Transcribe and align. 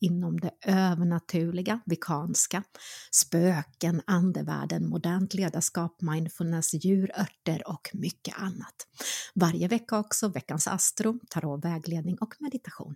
inom 0.00 0.40
det 0.40 0.50
övernaturliga, 0.66 1.80
vikanska, 1.86 2.62
spöken, 3.10 4.02
andevärlden, 4.06 4.88
modernt 4.88 5.34
ledarskap, 5.34 6.00
mindfulness, 6.00 6.74
djurörter 6.74 7.62
och 7.68 7.90
mycket 7.92 8.38
annat. 8.38 8.86
Varje 9.34 9.68
vecka 9.68 9.98
också 9.98 10.28
veckans 10.28 10.68
astro, 10.68 11.18
tarot, 11.30 11.64
vägledning 11.64 12.16
och 12.20 12.34
meditation. 12.38 12.94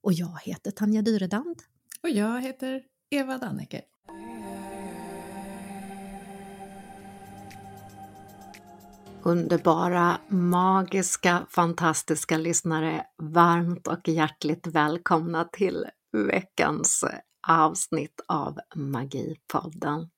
Och 0.00 0.12
jag 0.12 0.38
heter 0.44 0.70
Tanja 0.70 1.02
Dyredand. 1.02 1.56
Och 2.02 2.10
jag 2.10 2.42
heter 2.42 2.82
Eva 3.10 3.38
Danneke. 3.38 3.82
Underbara, 9.22 10.18
magiska, 10.28 11.46
fantastiska 11.50 12.38
lyssnare, 12.38 13.06
varmt 13.22 13.86
och 13.86 14.08
hjärtligt 14.08 14.66
välkomna 14.66 15.44
till 15.44 15.86
veckans 16.12 17.04
avsnitt 17.48 18.20
av 18.28 18.58
Magipodden. 18.74 20.08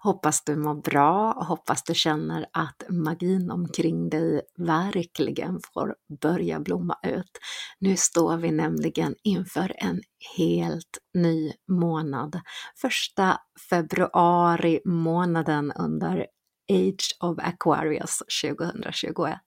Hoppas 0.00 0.44
du 0.44 0.56
mår 0.56 0.74
bra, 0.74 1.32
hoppas 1.32 1.84
du 1.84 1.94
känner 1.94 2.46
att 2.52 2.82
magin 2.88 3.50
omkring 3.50 4.08
dig 4.08 4.42
verkligen 4.58 5.60
får 5.74 5.94
börja 6.20 6.60
blomma 6.60 6.98
ut. 7.02 7.38
Nu 7.78 7.96
står 7.96 8.36
vi 8.36 8.50
nämligen 8.50 9.14
inför 9.22 9.74
en 9.76 10.00
helt 10.36 10.98
ny 11.14 11.52
månad. 11.68 12.40
Första 12.80 13.38
februari 13.70 14.80
månaden 14.84 15.72
under 15.72 16.26
Age 16.72 17.16
of 17.20 17.38
Aquarius 17.38 18.22
2021. 18.42 19.38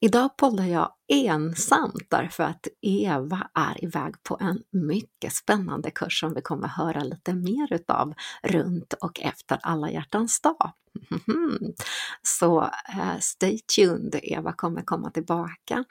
Idag 0.00 0.36
poddar 0.36 0.64
jag 0.64 0.92
ensamt 1.12 2.10
därför 2.10 2.44
att 2.44 2.66
Eva 2.82 3.50
är 3.54 3.84
iväg 3.84 4.22
på 4.22 4.38
en 4.40 4.62
mycket 4.72 5.32
spännande 5.32 5.90
kurs 5.90 6.20
som 6.20 6.34
vi 6.34 6.40
kommer 6.40 6.68
höra 6.68 7.00
lite 7.00 7.34
mer 7.34 7.72
utav 7.72 8.14
runt 8.42 8.92
och 8.92 9.20
efter 9.20 9.58
alla 9.62 9.90
hjärtans 9.90 10.40
dag. 10.40 10.72
Så 12.22 12.62
eh, 12.62 13.18
stay 13.20 13.58
tuned, 13.76 14.20
Eva 14.22 14.52
kommer 14.52 14.82
komma 14.82 15.10
tillbaka. 15.10 15.84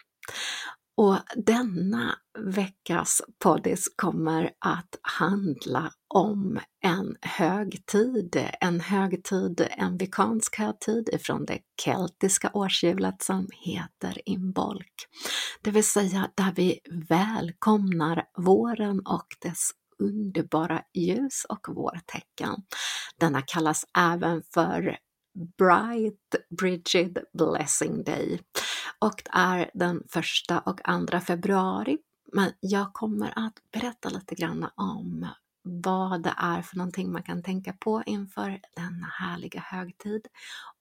Och 0.98 1.18
denna 1.36 2.16
veckas 2.40 3.22
poddis 3.40 3.86
kommer 3.96 4.52
att 4.60 5.00
handla 5.02 5.92
om 6.08 6.60
en 6.84 7.16
högtid, 7.22 8.50
en 8.62 8.80
högtid, 8.80 9.68
en 9.72 9.98
vikansk 9.98 10.58
högtid 10.58 11.10
ifrån 11.14 11.46
det 11.46 11.60
keltiska 11.84 12.52
årshjulet 12.54 13.22
som 13.22 13.48
heter 13.54 14.30
Imbolc. 14.30 14.88
Det 15.62 15.72
vill 15.72 15.84
säga 15.84 16.30
där 16.36 16.54
vi 16.56 16.80
välkomnar 17.10 18.24
våren 18.38 19.00
och 19.00 19.28
dess 19.42 19.72
underbara 20.00 20.82
ljus 20.94 21.46
och 21.50 21.76
vårtecken. 21.76 22.56
Denna 23.20 23.42
kallas 23.42 23.86
även 23.98 24.44
för 24.54 24.98
Bright 25.58 26.36
Brigid 26.60 27.18
Blessing 27.34 28.04
Day 28.04 28.40
och 29.00 29.22
det 29.26 29.32
är 29.34 29.72
den 29.74 30.04
första 30.10 30.60
och 30.60 30.90
andra 30.90 31.22
februari. 31.22 31.98
Men 32.34 32.52
jag 32.60 32.94
kommer 32.94 33.34
att 33.36 33.54
berätta 33.72 34.10
lite 34.10 34.36
grann 34.36 34.70
om 34.76 35.28
vad 35.64 36.24
det 36.24 36.34
är 36.38 36.62
för 36.62 36.78
någonting 36.78 37.12
man 37.12 37.24
kan 37.24 37.44
tänka 37.44 37.74
på 37.74 38.04
inför 38.06 38.60
denna 38.76 39.08
härliga 39.08 39.60
högtid. 39.60 40.28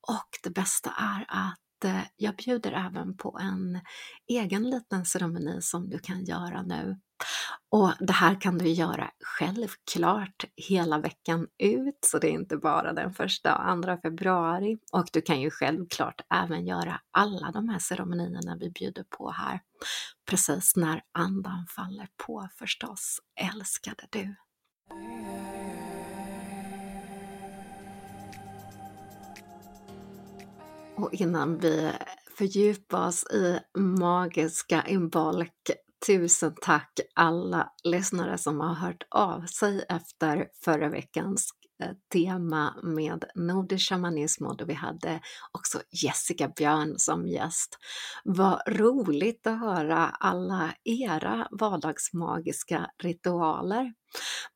Och 0.08 0.28
det 0.42 0.50
bästa 0.50 0.90
är 0.98 1.24
att 1.28 1.84
eh, 1.84 2.04
jag 2.16 2.36
bjuder 2.36 2.72
även 2.72 3.16
på 3.16 3.38
en 3.40 3.80
egen 4.28 4.70
liten 4.70 5.04
ceremoni 5.04 5.62
som 5.62 5.90
du 5.90 5.98
kan 5.98 6.24
göra 6.24 6.62
nu 6.62 7.00
och 7.70 7.92
det 8.00 8.12
här 8.12 8.40
kan 8.40 8.58
du 8.58 8.68
göra 8.68 9.10
självklart 9.20 10.44
hela 10.56 10.98
veckan 10.98 11.46
ut, 11.58 11.98
så 12.00 12.18
det 12.18 12.26
är 12.26 12.32
inte 12.32 12.56
bara 12.56 12.92
den 12.92 13.14
första 13.14 13.56
och 13.56 13.68
andra 13.68 13.98
februari. 13.98 14.78
Och 14.92 15.08
du 15.12 15.22
kan 15.22 15.40
ju 15.40 15.50
självklart 15.50 16.20
även 16.34 16.66
göra 16.66 17.00
alla 17.10 17.50
de 17.50 17.68
här 17.68 17.78
ceremonierna 17.78 18.56
vi 18.60 18.70
bjuder 18.70 19.04
på 19.04 19.30
här, 19.30 19.60
precis 20.30 20.76
när 20.76 21.02
andan 21.12 21.66
faller 21.76 22.08
på 22.26 22.48
förstås, 22.58 23.20
älskade 23.52 24.04
du. 24.10 24.36
Och 30.96 31.14
innan 31.14 31.58
vi 31.58 31.92
fördjupar 32.38 33.06
oss 33.06 33.24
i 33.24 33.58
magiska 33.78 34.84
Imbolc 34.88 35.50
tusen 36.06 36.54
tack 36.62 37.00
alla 37.14 37.72
lyssnare 37.84 38.38
som 38.38 38.60
har 38.60 38.74
hört 38.74 39.02
av 39.10 39.46
sig 39.46 39.84
efter 39.88 40.48
förra 40.64 40.88
veckans 40.88 41.50
eh, 41.82 41.90
tema 42.12 42.74
med 42.82 43.24
nordisk 43.34 43.88
shamanism 43.88 44.46
och 44.46 44.56
då 44.56 44.64
vi 44.64 44.74
hade 44.74 45.20
också 45.52 45.80
Jessica 46.02 46.48
Björn 46.48 46.94
som 46.98 47.26
gäst. 47.26 47.78
Vad 48.24 48.60
roligt 48.68 49.46
att 49.46 49.60
höra 49.60 50.06
alla 50.06 50.74
era 50.84 51.48
vardagsmagiska 51.50 52.90
ritualer. 53.02 53.92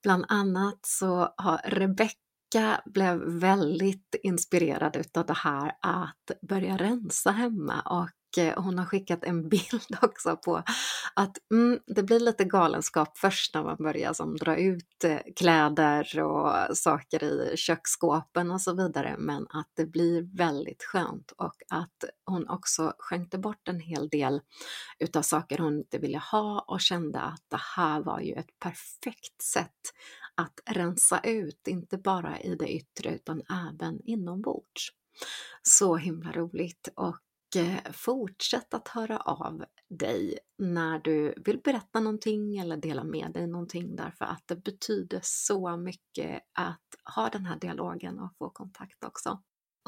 Bland 0.03 0.25
annat 0.29 0.79
så 0.83 1.35
har 1.37 1.61
Rebecka 1.65 2.83
blev 2.85 3.17
väldigt 3.41 4.15
inspirerad 4.23 4.97
utav 4.97 5.27
det 5.27 5.37
här 5.37 5.73
att 5.81 6.49
börja 6.49 6.77
rensa 6.77 7.31
hemma 7.31 7.81
och 7.81 8.20
Eh, 8.39 8.63
hon 8.63 8.79
har 8.79 8.87
skickat 8.87 9.25
en 9.25 9.49
bild 9.49 9.99
också 10.03 10.37
på 10.37 10.63
att 11.15 11.39
mm, 11.51 11.81
det 11.87 12.03
blir 12.03 12.21
lite 12.21 12.45
galenskap 12.45 13.19
först 13.19 13.55
när 13.55 13.63
man 13.63 13.77
börjar 13.77 14.13
som 14.13 14.37
dra 14.37 14.57
ut 14.57 15.05
eh, 15.05 15.19
kläder 15.37 16.21
och 16.21 16.77
saker 16.77 17.25
i 17.25 17.57
köksskåpen 17.57 18.51
och 18.51 18.61
så 18.61 18.75
vidare, 18.75 19.17
men 19.19 19.47
att 19.51 19.71
det 19.77 19.87
blir 19.87 20.37
väldigt 20.37 20.83
skönt 20.83 21.31
och 21.31 21.57
att 21.69 22.05
hon 22.25 22.49
också 22.49 22.93
skänkte 22.99 23.39
bort 23.39 23.69
en 23.69 23.81
hel 23.81 24.09
del 24.09 24.41
utav 24.99 25.23
saker 25.23 25.59
hon 25.59 25.79
inte 25.79 25.99
ville 25.99 26.19
ha 26.19 26.65
och 26.69 26.81
kände 26.81 27.21
att 27.21 27.45
det 27.49 27.61
här 27.77 28.01
var 28.01 28.21
ju 28.21 28.33
ett 28.33 28.59
perfekt 28.59 29.43
sätt 29.43 29.93
att 30.35 30.61
rensa 30.77 31.21
ut, 31.21 31.69
inte 31.69 31.99
bara 31.99 32.41
i 32.41 32.55
det 32.55 32.69
yttre 32.69 33.15
utan 33.15 33.43
även 33.73 34.01
inombords. 34.05 34.93
Så 35.63 35.97
himla 35.97 36.33
roligt 36.33 36.89
och 36.97 37.19
Eh, 37.57 37.93
fortsätt 37.93 38.75
att 38.75 38.89
höra 38.89 39.19
av 39.19 39.65
dig 39.89 40.39
när 40.59 40.99
du 40.99 41.35
vill 41.45 41.61
berätta 41.65 42.01
någonting 42.01 42.59
eller 42.59 42.77
dela 42.77 43.05
med 43.05 43.33
dig 43.33 43.47
någonting 43.47 43.97
därför 43.97 44.25
att 44.25 44.43
det 44.47 44.57
betyder 44.57 45.21
så 45.23 45.77
mycket 45.77 46.43
att 46.59 47.15
ha 47.15 47.29
den 47.29 47.47
här 47.47 47.59
dialogen 47.59 48.19
och 48.19 48.37
få 48.39 48.51
kontakt 48.51 49.05
också. 49.05 49.43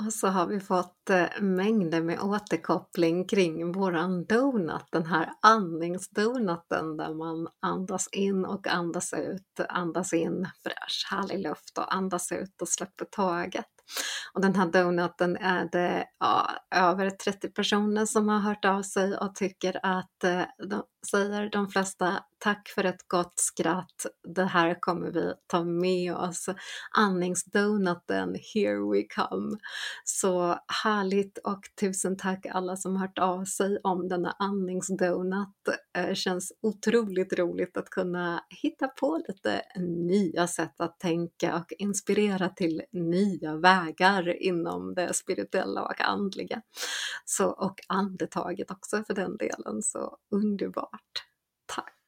Och 0.06 0.12
så 0.12 0.28
har 0.28 0.46
vi 0.46 0.60
fått 0.60 1.10
eh, 1.10 1.40
mängder 1.40 2.02
med 2.02 2.20
återkoppling 2.20 3.26
kring 3.26 3.72
våran 3.72 4.24
donut, 4.24 4.86
den 4.92 5.06
här 5.06 5.32
andningsdonaten 5.42 6.96
där 6.96 7.14
man 7.14 7.48
andas 7.60 8.08
in 8.12 8.44
och 8.44 8.66
andas 8.66 9.12
ut, 9.12 9.60
andas 9.68 10.12
in 10.12 10.48
fräsch 10.62 11.06
härlig 11.10 11.38
luft 11.38 11.78
och 11.78 11.94
andas 11.94 12.32
ut 12.32 12.62
och 12.62 12.68
släpper 12.68 13.04
taget. 13.04 13.66
Och 14.34 14.41
den 14.41 14.54
här 14.54 14.66
donuten 14.66 15.36
är 15.36 15.69
det 15.72 16.04
ja, 16.19 16.50
över 16.75 17.10
30 17.10 17.48
personer 17.48 18.06
som 18.06 18.28
har 18.28 18.38
hört 18.38 18.65
av 18.65 18.83
sig 18.83 19.16
och 19.16 19.34
tycker 19.34 19.80
att 19.83 20.24
eh, 20.24 20.42
de 20.68 20.83
säger 21.10 21.51
de 21.51 21.69
flesta 21.69 22.25
tack 22.39 22.69
för 22.69 22.84
ett 22.84 23.09
gott 23.09 23.33
skratt. 23.37 24.07
Det 24.28 24.45
här 24.45 24.81
kommer 24.81 25.10
vi 25.10 25.33
ta 25.47 25.65
med 25.65 26.16
oss. 26.16 26.49
Andningsdonuten, 26.91 28.37
here 28.54 28.93
we 28.93 29.03
come. 29.03 29.57
Så 30.04 30.59
härligt 30.84 31.39
och 31.39 31.60
tusen 31.81 32.16
tack 32.16 32.47
alla 32.47 32.77
som 32.77 32.97
hört 32.97 33.19
av 33.19 33.45
sig 33.45 33.78
om 33.83 34.09
denna 34.09 34.37
andningsdonut. 34.39 35.49
Det 35.63 36.01
eh, 36.01 36.15
känns 36.15 36.53
otroligt 36.60 37.33
roligt 37.33 37.77
att 37.77 37.91
kunna 37.91 38.45
hitta 38.63 38.89
på 38.89 39.22
lite 39.28 39.63
nya 39.81 40.47
sätt 40.47 40.81
att 40.81 41.01
tänka 41.01 41.57
och 41.57 41.72
inspirera 41.78 42.49
till 42.49 42.83
nya 42.93 43.57
vägar 43.57 44.43
inom 44.43 44.95
det 44.95 45.15
spirituella 45.15 45.83
och 45.83 46.01
andliga. 46.01 46.63
Så, 47.25 47.51
och 47.51 47.81
andetaget 47.89 48.71
också 48.71 49.04
för 49.07 49.15
den 49.15 49.37
delen, 49.37 49.83
så 49.83 50.16
underbart. 50.31 50.91
Tack! 51.66 52.03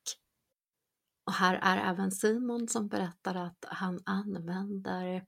Och 1.27 1.33
här 1.33 1.59
är 1.63 1.91
även 1.91 2.11
Simon 2.11 2.69
som 2.69 2.89
berättar 2.89 3.35
att 3.35 3.65
han 3.69 4.01
använder 4.05 5.25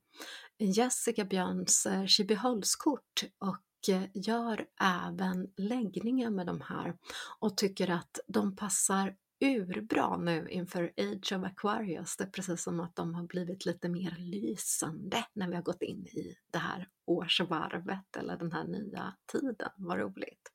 Jessica 0.57 1.25
Björns 1.25 1.85
eh, 1.85 2.05
Kibyholmskort 2.05 3.23
och 3.37 3.89
eh, 3.89 4.03
gör 4.13 4.65
även 4.81 5.53
läggningar 5.57 6.29
med 6.29 6.45
de 6.47 6.61
här 6.61 6.97
och 7.39 7.57
tycker 7.57 7.89
att 7.89 8.19
de 8.27 8.55
passar 8.55 9.15
urbra 9.45 10.17
nu 10.17 10.47
inför 10.49 10.93
Age 10.97 11.33
of 11.33 11.43
Aquarius. 11.45 12.17
Det 12.17 12.23
är 12.23 12.29
precis 12.29 12.63
som 12.63 12.79
att 12.79 12.95
de 12.95 13.15
har 13.15 13.23
blivit 13.23 13.65
lite 13.65 13.89
mer 13.89 14.15
lysande 14.17 15.25
när 15.33 15.47
vi 15.47 15.55
har 15.55 15.63
gått 15.63 15.81
in 15.81 16.07
i 16.07 16.35
det 16.51 16.57
här 16.57 16.87
årsvarvet 17.05 18.15
eller 18.17 18.37
den 18.37 18.51
här 18.51 18.63
nya 18.63 19.15
tiden. 19.31 19.71
Vad 19.77 19.99
roligt! 19.99 20.51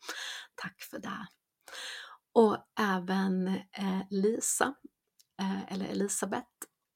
Tack 0.55 0.83
för 0.91 0.99
det! 0.99 1.27
Och 2.35 2.59
även 2.81 3.49
eh, 3.49 4.01
Lisa, 4.11 4.75
eh, 5.41 5.73
eller 5.73 5.87
Elisabeth 5.87 6.49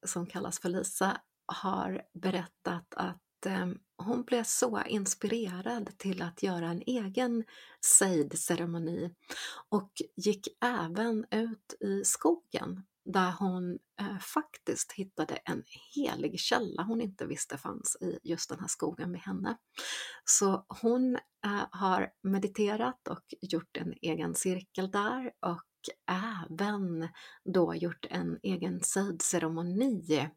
som 0.06 0.26
kallas 0.26 0.58
för 0.60 0.68
Lisa, 0.68 1.20
har 1.46 2.02
berättat 2.14 2.94
att 2.96 3.46
eh, 3.46 3.66
hon 3.98 4.22
blev 4.22 4.44
så 4.44 4.82
inspirerad 4.86 5.98
till 5.98 6.22
att 6.22 6.42
göra 6.42 6.68
en 6.68 6.82
egen 6.86 7.44
sejdceremoni 7.80 9.14
och 9.68 9.92
gick 10.16 10.48
även 10.64 11.26
ut 11.30 11.74
i 11.80 12.04
skogen 12.04 12.82
där 13.06 13.32
hon 13.38 13.78
eh, 14.00 14.18
faktiskt 14.18 14.92
hittade 14.92 15.34
en 15.34 15.62
helig 15.94 16.40
källa 16.40 16.82
hon 16.82 17.00
inte 17.00 17.26
visste 17.26 17.58
fanns 17.58 17.96
i 18.00 18.18
just 18.22 18.48
den 18.48 18.60
här 18.60 18.68
skogen 18.68 19.10
med 19.10 19.20
henne. 19.20 19.56
Så 20.24 20.64
hon 20.82 21.14
eh, 21.44 21.66
har 21.70 22.10
mediterat 22.22 23.08
och 23.08 23.24
gjort 23.40 23.76
en 23.76 23.94
egen 24.02 24.34
cirkel 24.34 24.90
där 24.90 25.32
och 25.46 25.62
även 26.10 27.08
då 27.44 27.74
gjort 27.74 28.06
en 28.10 28.38
egen 28.42 28.80
sejdceremoni 28.80 30.28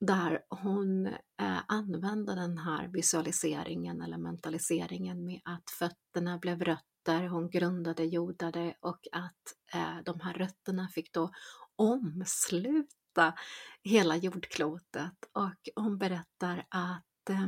där 0.00 0.40
hon 0.48 1.06
eh, 1.40 1.58
använde 1.68 2.34
den 2.34 2.58
här 2.58 2.88
visualiseringen 2.88 4.02
eller 4.02 4.18
mentaliseringen 4.18 5.24
med 5.24 5.40
att 5.44 5.70
fötterna 5.70 6.38
blev 6.38 6.64
rötter, 6.64 7.28
hon 7.28 7.50
grundade, 7.50 8.04
jordade 8.04 8.76
och 8.80 9.00
att 9.12 9.74
eh, 9.74 10.02
de 10.04 10.20
här 10.20 10.34
rötterna 10.34 10.88
fick 10.88 11.12
då 11.12 11.30
omsluta 11.76 13.34
hela 13.82 14.16
jordklotet 14.16 15.16
och 15.32 15.68
hon 15.82 15.98
berättar 15.98 16.66
att 16.68 17.30
eh, 17.30 17.46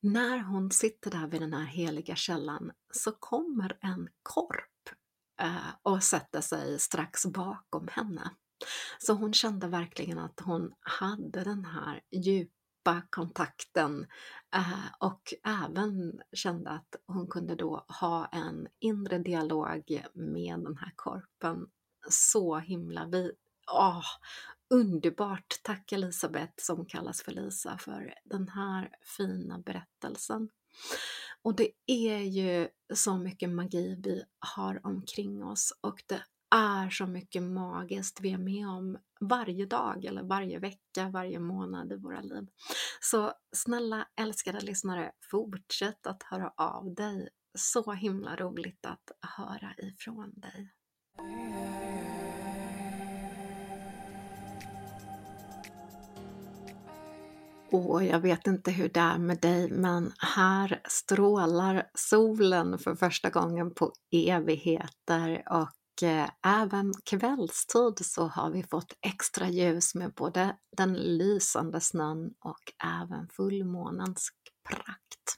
när 0.00 0.38
hon 0.38 0.70
sitter 0.70 1.10
där 1.10 1.26
vid 1.26 1.40
den 1.40 1.52
här 1.52 1.64
heliga 1.64 2.16
källan 2.16 2.72
så 2.92 3.12
kommer 3.12 3.78
en 3.80 4.08
korp 4.22 4.90
eh, 5.40 5.74
och 5.82 6.02
sätter 6.02 6.40
sig 6.40 6.78
strax 6.78 7.26
bakom 7.26 7.88
henne. 7.88 8.30
Så 8.98 9.12
hon 9.12 9.32
kände 9.32 9.68
verkligen 9.68 10.18
att 10.18 10.40
hon 10.40 10.74
hade 10.80 11.44
den 11.44 11.64
här 11.64 12.00
djupa 12.10 13.02
kontakten 13.10 14.06
eh, 14.54 14.86
och 15.00 15.34
även 15.44 16.20
kände 16.32 16.70
att 16.70 16.96
hon 17.06 17.26
kunde 17.26 17.54
då 17.54 17.84
ha 18.00 18.26
en 18.26 18.68
inre 18.80 19.18
dialog 19.18 20.02
med 20.14 20.60
den 20.60 20.76
här 20.76 20.92
korpen. 20.96 21.66
Så 22.10 22.58
himla 22.58 23.06
vi... 23.06 23.32
Åh, 23.72 24.04
underbart! 24.70 25.60
Tack 25.62 25.92
Elisabeth 25.92 26.52
som 26.56 26.86
kallas 26.86 27.22
för 27.22 27.32
Lisa 27.32 27.78
för 27.78 28.14
den 28.24 28.48
här 28.48 28.90
fina 29.16 29.58
berättelsen. 29.58 30.48
Och 31.42 31.56
det 31.56 31.70
är 31.86 32.18
ju 32.18 32.68
så 32.94 33.16
mycket 33.16 33.50
magi 33.50 34.00
vi 34.02 34.24
har 34.38 34.86
omkring 34.86 35.44
oss 35.44 35.78
och 35.80 36.02
det 36.06 36.24
är 36.56 36.90
så 36.90 37.06
mycket 37.06 37.42
magiskt 37.42 38.20
vi 38.20 38.30
är 38.30 38.38
med 38.38 38.68
om 38.68 38.98
varje 39.20 39.66
dag 39.66 40.04
eller 40.04 40.22
varje 40.22 40.58
vecka, 40.58 41.08
varje 41.08 41.38
månad 41.38 41.92
i 41.92 41.96
våra 41.96 42.20
liv. 42.20 42.46
Så 43.00 43.32
snälla 43.52 44.08
älskade 44.16 44.60
lyssnare, 44.60 45.12
fortsätt 45.30 46.06
att 46.06 46.22
höra 46.22 46.52
av 46.56 46.94
dig. 46.94 47.28
Så 47.58 47.92
himla 47.92 48.36
roligt 48.36 48.86
att 48.86 49.10
höra 49.20 49.74
ifrån 49.78 50.32
dig. 50.36 50.70
Och 57.72 58.04
jag 58.04 58.20
vet 58.20 58.46
inte 58.46 58.70
hur 58.70 58.88
det 58.88 59.00
är 59.00 59.18
med 59.18 59.40
dig, 59.40 59.70
men 59.70 60.12
här 60.18 60.80
strålar 60.84 61.90
solen 61.94 62.78
för 62.78 62.94
första 62.94 63.30
gången 63.30 63.74
på 63.74 63.92
evigheter 64.12 65.42
och 65.50 65.70
Eh, 66.02 66.30
även 66.46 66.92
kvällstid 67.04 68.06
så 68.06 68.26
har 68.26 68.50
vi 68.50 68.62
fått 68.62 68.92
extra 69.00 69.48
ljus 69.48 69.94
med 69.94 70.14
både 70.14 70.56
den 70.76 70.94
lysande 70.94 71.80
snön 71.80 72.34
och 72.40 72.72
även 72.84 73.28
fullmånens 73.28 74.30
prakt. 74.68 75.36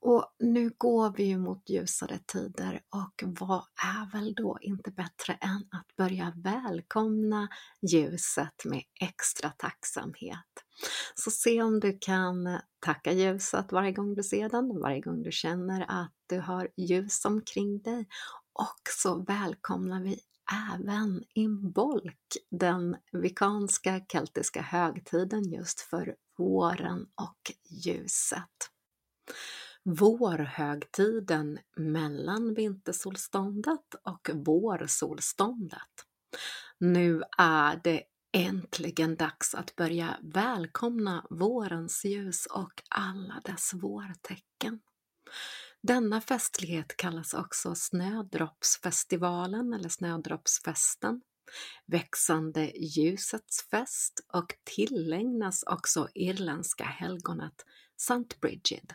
Och 0.00 0.34
nu 0.38 0.70
går 0.78 1.12
vi 1.16 1.24
ju 1.24 1.38
mot 1.38 1.70
ljusare 1.70 2.18
tider 2.26 2.80
och 2.90 3.22
vad 3.26 3.64
är 3.84 4.12
väl 4.12 4.34
då 4.34 4.58
inte 4.60 4.90
bättre 4.90 5.32
än 5.32 5.68
att 5.70 5.96
börja 5.96 6.32
välkomna 6.36 7.48
ljuset 7.90 8.64
med 8.64 8.82
extra 9.00 9.50
tacksamhet. 9.50 10.65
Så 11.14 11.30
se 11.30 11.62
om 11.62 11.80
du 11.80 11.98
kan 12.00 12.58
tacka 12.80 13.12
ljuset 13.12 13.72
varje 13.72 13.92
gång 13.92 14.14
du 14.14 14.22
ser 14.22 14.48
den, 14.48 14.80
varje 14.80 15.00
gång 15.00 15.22
du 15.22 15.32
känner 15.32 15.86
att 15.88 16.12
du 16.26 16.38
har 16.38 16.68
ljus 16.76 17.24
omkring 17.24 17.78
dig 17.82 18.06
och 18.52 18.80
så 18.90 19.18
välkomnar 19.22 20.00
vi 20.00 20.20
även 20.74 21.24
Imbolc, 21.34 22.14
den 22.50 22.96
vikanska 23.12 24.00
keltiska 24.12 24.62
högtiden 24.62 25.52
just 25.52 25.80
för 25.80 26.16
våren 26.38 27.06
och 27.14 27.52
ljuset. 27.70 28.70
Vårhögtiden 29.84 31.58
mellan 31.76 32.54
vintersolståndet 32.54 33.94
och 34.02 34.30
vårsolståndet. 34.34 36.06
Nu 36.78 37.22
är 37.38 37.80
det 37.84 38.02
äntligen 38.32 39.16
dags 39.16 39.54
att 39.54 39.76
börja 39.76 40.18
välkomna 40.22 41.26
vårens 41.30 42.04
ljus 42.04 42.46
och 42.46 42.82
alla 42.90 43.40
dess 43.44 43.74
vårtecken. 43.74 44.80
Denna 45.82 46.20
festlighet 46.20 46.96
kallas 46.96 47.34
också 47.34 47.74
Snödroppsfestivalen 47.74 49.72
eller 49.72 49.88
Snödroppsfesten, 49.88 51.20
Växande 51.86 52.72
ljusets 52.76 53.68
fest 53.70 54.20
och 54.32 54.54
tillägnas 54.64 55.62
också 55.66 56.08
irländska 56.14 56.84
helgonet 56.84 57.64
St. 57.96 58.36
Bridget. 58.40 58.92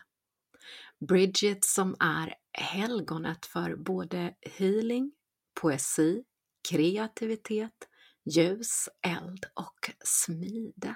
Bridget 0.99 1.65
som 1.65 1.95
är 1.99 2.35
helgonet 2.51 3.45
för 3.45 3.75
både 3.75 4.35
healing, 4.41 5.11
poesi, 5.61 6.23
kreativitet, 6.69 7.87
ljus, 8.25 8.89
eld 9.07 9.45
och 9.53 9.91
smide. 10.05 10.95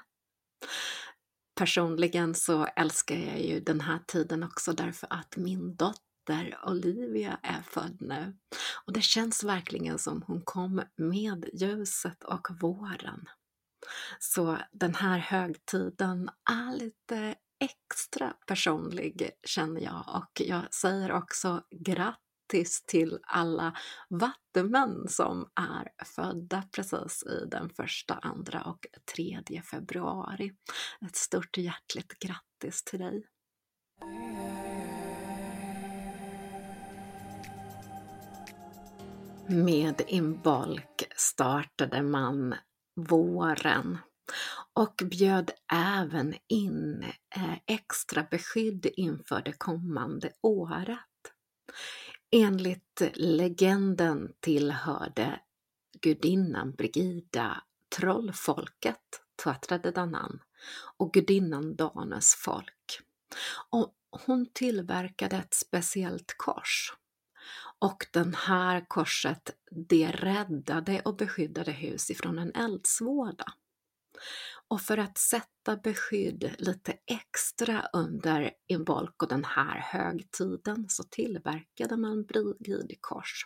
Personligen 1.55 2.35
så 2.35 2.65
älskar 2.65 3.15
jag 3.15 3.41
ju 3.41 3.59
den 3.59 3.81
här 3.81 3.99
tiden 4.07 4.43
också 4.43 4.73
därför 4.73 5.07
att 5.09 5.37
min 5.37 5.75
dotter 5.75 6.59
Olivia 6.65 7.39
är 7.43 7.61
född 7.61 7.97
nu. 7.99 8.37
Och 8.85 8.93
det 8.93 9.01
känns 9.01 9.43
verkligen 9.43 9.99
som 9.99 10.21
hon 10.27 10.41
kom 10.41 10.81
med 10.95 11.49
ljuset 11.53 12.23
och 12.23 12.47
våren. 12.61 13.25
Så 14.19 14.57
den 14.71 14.95
här 14.95 15.17
högtiden 15.17 16.29
är 16.49 16.77
lite 16.77 17.35
extra 17.59 18.33
personlig 18.47 19.31
känner 19.43 19.81
jag 19.81 20.03
och 20.07 20.41
jag 20.41 20.73
säger 20.73 21.11
också 21.11 21.63
grattis 21.71 22.24
grattis 22.45 22.83
till 22.85 23.19
alla 23.27 23.73
vattenmän 24.09 25.07
som 25.07 25.49
är 25.55 26.05
födda 26.05 26.63
precis 26.71 27.23
i 27.23 27.45
den 27.45 27.69
första, 27.69 28.13
andra 28.13 28.61
och 28.61 28.85
tredje 29.15 29.61
februari. 29.61 30.51
Ett 31.07 31.15
stort 31.15 31.57
hjärtligt 31.57 32.19
grattis 32.19 32.83
till 32.83 32.99
dig! 32.99 33.25
Med 39.47 40.01
Imbolc 40.07 40.83
startade 41.15 42.01
man 42.01 42.55
våren 42.95 43.97
och 44.73 45.01
bjöd 45.05 45.51
även 45.73 46.35
in 46.47 47.05
eh, 47.35 47.57
extra 47.65 48.27
beskydd 48.31 48.85
inför 48.97 49.41
det 49.41 49.53
kommande 49.57 50.31
året. 50.41 50.99
Enligt 52.31 53.01
legenden 53.15 54.33
tillhörde 54.39 55.39
gudinnan 56.01 56.71
Brigida 56.71 57.63
trollfolket 57.97 59.21
Tuatradadanan 59.43 60.39
och 60.97 61.13
gudinnan 61.13 61.75
Danes 61.75 62.35
folk. 62.35 62.99
Och 63.69 63.95
hon 64.25 64.45
tillverkade 64.53 65.35
ett 65.35 65.53
speciellt 65.53 66.33
kors. 66.37 66.93
Och 67.79 68.05
den 68.11 68.33
här 68.33 68.85
korset, 68.87 69.49
det 69.71 70.11
räddade 70.11 71.01
och 71.01 71.15
beskyddade 71.15 71.71
hus 71.71 72.11
ifrån 72.11 72.39
en 72.39 72.51
eldsvåda. 72.55 73.45
Och 74.67 74.81
för 74.81 74.97
att 74.97 75.17
sätta 75.17 75.75
beskydd 75.83 76.55
lite 76.57 76.93
extra 77.05 77.87
under 77.93 78.51
Imbolco 78.67 79.25
den 79.25 79.45
här 79.45 79.79
högtiden 79.79 80.85
så 80.89 81.03
tillverkade 81.03 81.97
man 81.97 82.25
brigidkors 82.25 83.45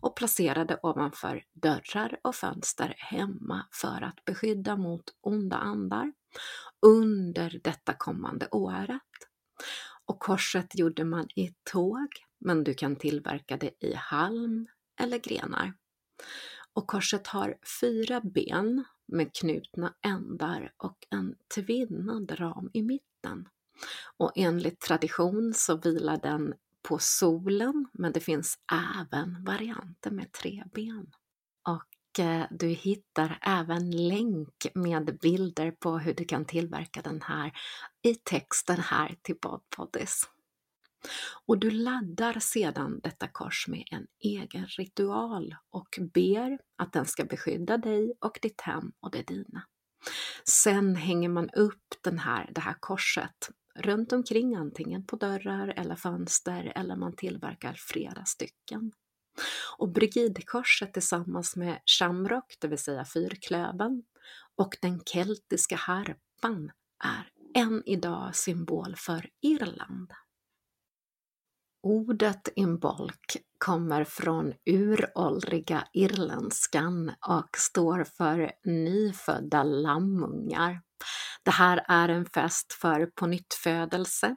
och 0.00 0.16
placerade 0.16 0.78
ovanför 0.82 1.44
dörrar 1.52 2.20
och 2.22 2.34
fönster 2.34 2.94
hemma 2.98 3.66
för 3.72 4.02
att 4.02 4.24
beskydda 4.24 4.76
mot 4.76 5.04
onda 5.20 5.56
andar 5.56 6.12
under 6.86 7.60
detta 7.64 7.94
kommande 7.94 8.48
året. 8.50 9.02
Och 10.04 10.18
korset 10.20 10.78
gjorde 10.78 11.04
man 11.04 11.28
i 11.34 11.54
tåg, 11.72 12.08
men 12.40 12.64
du 12.64 12.74
kan 12.74 12.96
tillverka 12.96 13.56
det 13.56 13.70
i 13.80 13.94
halm 13.94 14.66
eller 15.00 15.18
grenar. 15.18 15.72
Och 16.72 16.86
korset 16.86 17.26
har 17.26 17.58
fyra 17.80 18.20
ben 18.20 18.84
med 19.12 19.34
knutna 19.34 19.94
ändar 20.02 20.72
och 20.76 21.06
en 21.10 21.34
tvinnad 21.54 22.40
ram 22.40 22.70
i 22.72 22.82
mitten. 22.82 23.48
Och 24.16 24.32
enligt 24.34 24.80
tradition 24.80 25.52
så 25.54 25.76
vilar 25.76 26.16
den 26.16 26.54
på 26.82 26.98
solen, 26.98 27.88
men 27.92 28.12
det 28.12 28.20
finns 28.20 28.58
även 29.00 29.44
varianter 29.44 30.10
med 30.10 30.32
tre 30.32 30.64
ben. 30.74 31.12
Och 31.68 32.20
eh, 32.24 32.46
du 32.50 32.68
hittar 32.68 33.38
även 33.42 34.08
länk 34.08 34.66
med 34.74 35.18
bilder 35.22 35.70
på 35.70 35.98
hur 35.98 36.14
du 36.14 36.24
kan 36.24 36.44
tillverka 36.44 37.02
den 37.02 37.22
här 37.22 37.52
i 38.02 38.14
texten 38.14 38.78
här 38.80 39.16
till 39.22 39.36
Bodpoddies. 39.42 40.28
Och 41.46 41.58
du 41.58 41.70
laddar 41.70 42.40
sedan 42.40 43.00
detta 43.02 43.28
kors 43.28 43.68
med 43.68 43.84
en 43.90 44.06
egen 44.20 44.66
ritual 44.66 45.56
och 45.70 45.98
ber 46.14 46.58
att 46.78 46.92
den 46.92 47.06
ska 47.06 47.24
beskydda 47.24 47.78
dig 47.78 48.12
och 48.20 48.38
ditt 48.42 48.60
hem 48.60 48.92
och 49.00 49.10
det 49.10 49.26
dina. 49.26 49.66
Sen 50.44 50.96
hänger 50.96 51.28
man 51.28 51.50
upp 51.50 51.94
den 52.00 52.18
här, 52.18 52.50
det 52.54 52.60
här 52.60 52.76
korset 52.80 53.50
runt 53.74 54.12
omkring 54.12 54.54
antingen 54.54 55.06
på 55.06 55.16
dörrar 55.16 55.68
eller 55.76 55.96
fönster 55.96 56.72
eller 56.76 56.96
man 56.96 57.16
tillverkar 57.16 57.74
flera 57.78 58.24
stycken. 58.24 58.92
Och 59.78 59.92
Brigidkorset 59.92 60.92
tillsammans 60.92 61.56
med 61.56 61.80
shamrock, 61.98 62.56
det 62.60 62.68
vill 62.68 62.78
säga 62.78 63.04
fyrklöven, 63.04 64.02
och 64.56 64.76
den 64.82 65.00
keltiska 65.04 65.76
harpan 65.76 66.70
är 67.04 67.32
än 67.54 67.82
idag 67.86 68.36
symbol 68.36 68.94
för 68.96 69.28
Irland. 69.40 70.12
Ordet 71.82 72.48
imbolk 72.56 73.36
kommer 73.58 74.04
från 74.04 74.54
uråldriga 74.66 75.88
irländskan 75.92 77.12
och 77.28 77.48
står 77.56 78.04
för 78.04 78.52
nyfödda 78.64 79.62
lammungar. 79.62 80.82
Det 81.42 81.50
här 81.50 81.84
är 81.88 82.08
en 82.08 82.26
fest 82.26 82.72
för 82.72 83.06
pånyttfödelse, 83.06 84.36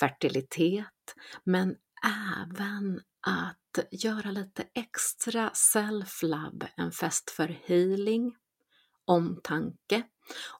fertilitet, 0.00 1.14
men 1.44 1.76
även 2.04 3.00
att 3.26 3.84
göra 3.90 4.30
lite 4.30 4.64
extra 4.74 5.50
self-love, 5.50 6.68
en 6.76 6.92
fest 6.92 7.30
för 7.30 7.48
healing, 7.64 8.36
omtanke 9.04 10.02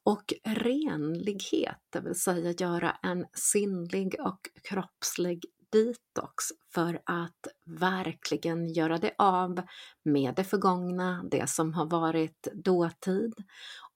och 0.05 0.33
renlighet, 0.45 1.81
det 1.91 2.01
vill 2.01 2.21
säga 2.21 2.55
göra 2.59 2.99
en 3.03 3.27
sinnlig 3.33 4.17
och 4.21 4.41
kroppslig 4.69 5.45
detox 5.73 6.45
för 6.75 7.01
att 7.05 7.47
verkligen 7.65 8.73
göra 8.73 8.99
det 8.99 9.15
av 9.19 9.63
med 10.05 10.35
det 10.35 10.45
förgångna, 10.45 11.25
det 11.31 11.51
som 11.51 11.75
har 11.75 11.87
varit 11.87 12.49
dåtid 12.55 13.35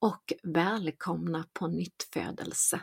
och 0.01 0.33
välkomna 0.43 1.45
på 1.53 1.67
nyttfödelse. 1.67 2.81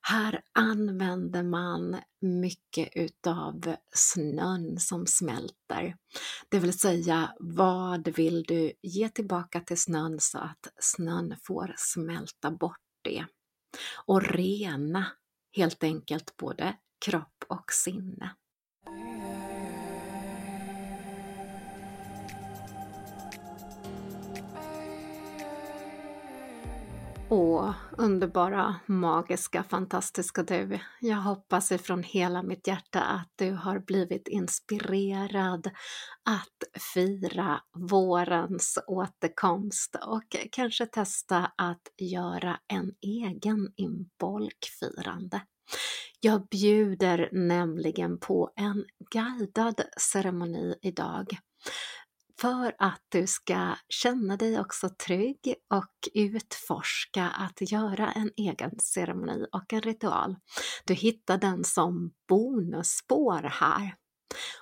Här 0.00 0.42
använder 0.52 1.42
man 1.42 1.96
mycket 2.20 2.88
utav 2.94 3.76
snön 3.94 4.78
som 4.78 5.06
smälter. 5.06 5.96
Det 6.48 6.58
vill 6.58 6.78
säga, 6.78 7.34
vad 7.40 8.08
vill 8.08 8.42
du 8.42 8.72
ge 8.82 9.08
tillbaka 9.08 9.60
till 9.60 9.80
snön 9.80 10.20
så 10.20 10.38
att 10.38 10.72
snön 10.80 11.36
får 11.42 11.74
smälta 11.76 12.50
bort 12.50 12.78
det? 13.02 13.26
Och 14.06 14.22
rena 14.22 15.06
helt 15.56 15.84
enkelt 15.84 16.36
både 16.36 16.76
kropp 17.04 17.44
och 17.48 17.72
sinne. 17.72 18.34
Åh, 27.34 27.74
underbara, 27.98 28.74
magiska, 28.86 29.62
fantastiska 29.62 30.42
du. 30.42 30.78
Jag 31.00 31.16
hoppas 31.16 31.72
ifrån 31.72 32.02
hela 32.02 32.42
mitt 32.42 32.66
hjärta 32.66 33.00
att 33.00 33.30
du 33.36 33.50
har 33.50 33.78
blivit 33.78 34.28
inspirerad 34.28 35.66
att 36.30 36.82
fira 36.94 37.60
vårens 37.78 38.78
återkomst 38.86 39.96
och 40.06 40.36
kanske 40.52 40.86
testa 40.86 41.52
att 41.56 41.88
göra 41.98 42.58
en 42.68 42.92
egen 43.00 43.72
imbolkfirande. 43.76 45.40
Jag 46.20 46.48
bjuder 46.48 47.28
nämligen 47.32 48.18
på 48.18 48.50
en 48.56 48.84
guidad 49.10 49.82
ceremoni 49.98 50.74
idag 50.82 51.26
för 52.40 52.74
att 52.78 53.02
du 53.08 53.26
ska 53.26 53.74
känna 53.88 54.36
dig 54.36 54.60
också 54.60 54.88
trygg 55.06 55.54
och 55.70 56.08
utforska 56.14 57.28
att 57.28 57.70
göra 57.70 58.12
en 58.12 58.30
egen 58.36 58.78
ceremoni 58.78 59.46
och 59.52 59.72
en 59.72 59.80
ritual. 59.80 60.36
Du 60.84 60.94
hittar 60.94 61.38
den 61.38 61.64
som 61.64 62.12
bonusspår 62.28 63.42
här. 63.42 63.94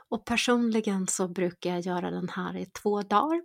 Och 0.08 0.24
personligen 0.24 1.06
så 1.06 1.28
brukar 1.28 1.70
jag 1.70 1.80
göra 1.80 2.10
den 2.10 2.28
här 2.28 2.56
i 2.56 2.66
två 2.66 3.02
dagar 3.02 3.42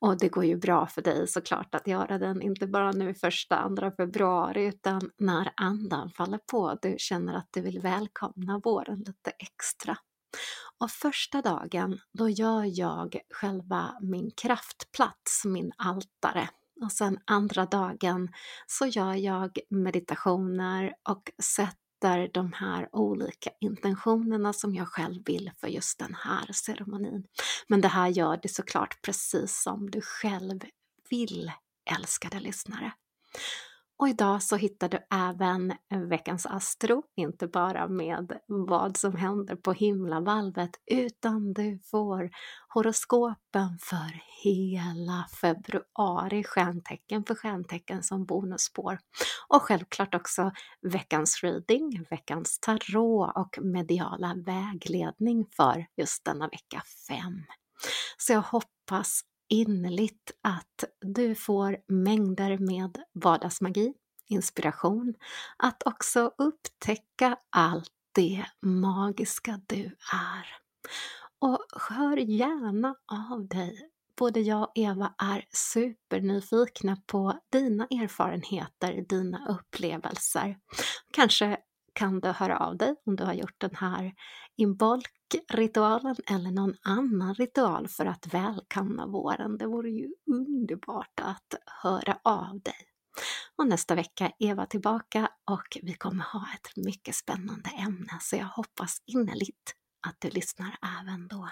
och 0.00 0.18
det 0.18 0.28
går 0.28 0.44
ju 0.44 0.56
bra 0.56 0.86
för 0.86 1.02
dig 1.02 1.28
såklart 1.28 1.74
att 1.74 1.86
göra 1.86 2.18
den, 2.18 2.42
inte 2.42 2.66
bara 2.66 2.92
nu 2.92 3.14
första, 3.14 3.56
andra 3.56 3.90
februari, 3.90 4.64
utan 4.64 5.10
när 5.18 5.52
andan 5.56 6.10
faller 6.10 6.40
på, 6.50 6.78
du 6.82 6.94
känner 6.98 7.34
att 7.34 7.48
du 7.50 7.60
vill 7.60 7.80
välkomna 7.80 8.60
våren 8.64 8.98
lite 8.98 9.30
extra. 9.30 9.96
Och 10.78 10.90
första 10.90 11.42
dagen, 11.42 11.98
då 12.12 12.28
gör 12.28 12.78
jag 12.78 13.16
själva 13.30 13.98
min 14.00 14.30
kraftplats, 14.30 15.44
min 15.44 15.72
altare. 15.76 16.48
Och 16.82 16.92
sen 16.92 17.18
andra 17.24 17.66
dagen 17.66 18.28
så 18.66 18.86
gör 18.86 19.14
jag 19.14 19.58
meditationer 19.68 20.94
och 21.08 21.30
sätter 21.42 21.81
sätter 22.02 22.28
de 22.34 22.52
här 22.52 22.88
olika 22.92 23.50
intentionerna 23.60 24.52
som 24.52 24.74
jag 24.74 24.88
själv 24.88 25.22
vill 25.26 25.50
för 25.60 25.68
just 25.68 25.98
den 25.98 26.14
här 26.14 26.52
ceremonin. 26.52 27.24
Men 27.66 27.80
det 27.80 27.88
här 27.88 28.08
gör 28.08 28.40
det 28.42 28.48
såklart 28.48 29.02
precis 29.02 29.62
som 29.62 29.90
du 29.90 30.00
själv 30.00 30.60
vill, 31.10 31.52
älskade 31.98 32.40
lyssnare. 32.40 32.92
Och 34.02 34.08
idag 34.08 34.42
så 34.42 34.56
hittar 34.56 34.88
du 34.88 34.98
även 35.10 35.74
veckans 36.08 36.46
Astro, 36.46 37.02
inte 37.16 37.46
bara 37.46 37.88
med 37.88 38.38
vad 38.46 38.96
som 38.96 39.16
händer 39.16 39.56
på 39.56 39.72
himlavalvet, 39.72 40.70
utan 40.90 41.52
du 41.52 41.78
får 41.90 42.30
horoskopen 42.68 43.78
för 43.80 44.22
hela 44.44 45.26
februari, 45.40 46.44
stjärntecken 46.44 47.24
för 47.24 47.34
stjärntecken 47.34 48.02
som 48.02 48.24
bonusspår. 48.24 48.98
Och 49.48 49.62
självklart 49.62 50.14
också 50.14 50.52
veckans 50.92 51.42
reading, 51.42 52.06
veckans 52.10 52.58
tarot 52.58 53.32
och 53.36 53.58
mediala 53.62 54.34
vägledning 54.34 55.46
för 55.56 55.86
just 55.96 56.24
denna 56.24 56.48
vecka 56.48 56.82
5. 57.08 57.42
Så 58.16 58.32
jag 58.32 58.42
hoppas 58.42 59.22
innerligt 59.52 60.30
att 60.42 60.84
du 61.00 61.34
får 61.34 61.76
mängder 61.88 62.58
med 62.58 62.98
vardagsmagi, 63.12 63.94
inspiration, 64.28 65.14
att 65.56 65.82
också 65.86 66.32
upptäcka 66.38 67.36
allt 67.50 67.90
det 68.14 68.44
magiska 68.62 69.60
du 69.66 69.84
är. 70.12 70.46
Och 71.38 71.64
hör 71.90 72.16
gärna 72.16 72.94
av 73.30 73.48
dig. 73.48 73.88
Både 74.18 74.40
jag 74.40 74.62
och 74.62 74.72
Eva 74.74 75.14
är 75.18 75.44
supernyfikna 75.50 76.96
på 77.06 77.40
dina 77.52 77.84
erfarenheter, 77.84 79.04
dina 79.08 79.48
upplevelser. 79.48 80.58
Kanske 81.12 81.58
kan 81.92 82.20
du 82.20 82.28
höra 82.28 82.58
av 82.58 82.76
dig 82.76 82.94
om 83.06 83.16
du 83.16 83.24
har 83.24 83.32
gjort 83.32 83.60
den 83.60 83.74
här 83.74 84.14
imbolkritualen 84.56 86.16
eller 86.30 86.50
någon 86.50 86.74
annan 86.82 87.34
ritual 87.34 87.88
för 87.88 88.06
att 88.06 88.34
välkomna 88.34 89.06
våren. 89.06 89.58
Det 89.58 89.66
vore 89.66 89.90
ju 89.90 90.08
underbart 90.30 91.20
att 91.22 91.54
höra 91.82 92.18
av 92.24 92.60
dig. 92.60 92.88
Och 93.56 93.66
nästa 93.66 93.94
vecka 93.94 94.26
är 94.26 94.32
Eva 94.38 94.66
tillbaka 94.66 95.28
och 95.50 95.78
vi 95.82 95.94
kommer 95.94 96.24
ha 96.24 96.46
ett 96.54 96.84
mycket 96.84 97.14
spännande 97.14 97.70
ämne 97.70 98.18
så 98.20 98.36
jag 98.36 98.46
hoppas 98.46 98.96
innerligt 99.06 99.74
att 100.06 100.16
du 100.18 100.30
lyssnar 100.30 100.76
även 101.00 101.28
då. 101.28 101.48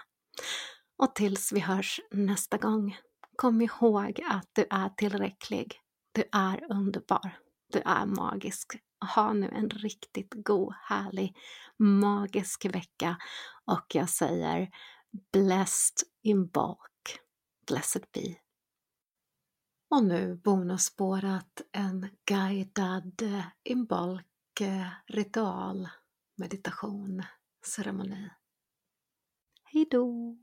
Och 0.98 1.14
tills 1.14 1.52
vi 1.52 1.60
hörs 1.60 2.00
nästa 2.10 2.56
gång, 2.58 2.96
kom 3.36 3.60
ihåg 3.60 4.20
att 4.30 4.48
du 4.52 4.66
är 4.70 4.88
tillräcklig. 4.88 5.74
Du 6.12 6.24
är 6.32 6.72
underbar. 6.72 7.38
Du 7.72 7.78
är 7.84 8.06
magisk. 8.06 8.72
Ha 9.14 9.32
nu 9.32 9.48
en 9.48 9.70
riktigt 9.70 10.34
god, 10.34 10.74
härlig, 10.82 11.36
magisk 11.76 12.64
vecka 12.64 13.16
och 13.64 13.94
jag 13.94 14.08
säger 14.08 14.70
blessed 15.32 16.08
in 16.22 16.46
bulk. 16.46 17.20
Blessed 17.66 18.02
be. 18.12 18.36
Och 19.90 20.04
nu 20.04 20.34
bonusspårat 20.44 21.60
en 21.72 22.10
guidad 22.24 23.22
eh, 23.22 23.44
in 23.64 23.86
bulk 23.86 24.60
eh, 24.60 24.88
ritual, 25.06 25.88
meditation, 26.36 27.22
ceremoni. 27.66 28.30
Hejdå! 29.64 29.98
då! 29.98 30.36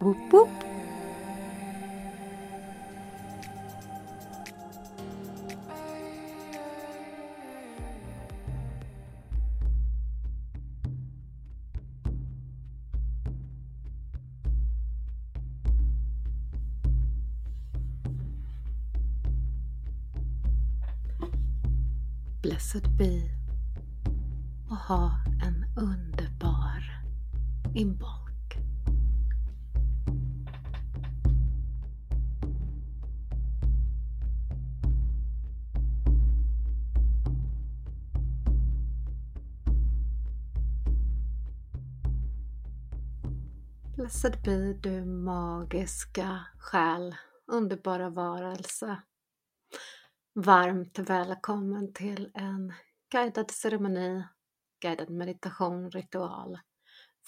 Boop, 0.00 0.30
boop. 0.30 0.48
Förbi 22.80 23.30
och 24.70 24.76
ha 24.76 25.10
en 25.42 25.64
underbar 25.76 27.02
inbak. 27.74 28.58
Blessed 43.94 44.42
be 44.44 44.72
du 44.72 45.04
magiska 45.04 46.40
själ, 46.58 47.14
underbara 47.46 48.10
varelse 48.10 49.02
Varmt 50.38 50.98
välkommen 50.98 51.92
till 51.92 52.30
en 52.34 52.72
guidad 53.12 53.50
ceremoni, 53.50 54.24
guidad 54.80 55.10
meditation, 55.10 55.90
ritual 55.90 56.58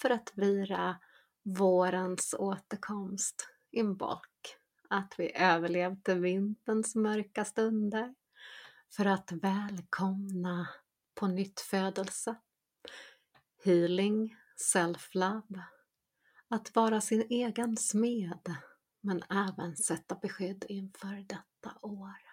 för 0.01 0.09
att 0.09 0.31
vira 0.35 0.97
vårens 1.43 2.35
återkomst 2.39 3.47
i 3.71 3.83
bak. 3.83 4.57
Att 4.89 5.13
vi 5.17 5.35
överlevde 5.35 6.15
vinterns 6.15 6.95
mörka 6.95 7.45
stunder 7.45 8.15
för 8.95 9.05
att 9.05 9.31
välkomna 9.31 10.67
på 11.15 11.27
nytt 11.27 11.59
födelse, 11.59 12.35
healing, 13.63 14.35
self-love, 14.73 15.63
att 16.47 16.75
vara 16.75 17.01
sin 17.01 17.21
egen 17.29 17.77
smed 17.77 18.55
men 19.01 19.23
även 19.29 19.77
sätta 19.77 20.15
beskydd 20.15 20.65
inför 20.69 21.25
detta 21.27 21.77
år. 21.81 22.28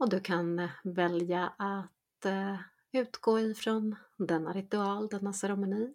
Och 0.00 0.08
du 0.08 0.20
kan 0.20 0.58
eh, 0.58 0.70
välja 0.84 1.54
att 1.58 2.24
eh, 2.24 2.60
utgå 2.92 3.40
ifrån 3.40 3.96
denna 4.16 4.52
ritual, 4.52 5.08
denna 5.08 5.32
ceremoni 5.32 5.94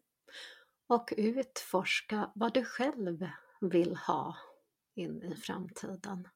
och 0.87 1.13
utforska 1.17 2.31
vad 2.35 2.53
du 2.53 2.65
själv 2.65 3.29
vill 3.61 3.95
ha 3.95 4.37
in 4.95 5.23
i 5.23 5.35
framtiden. 5.35 6.27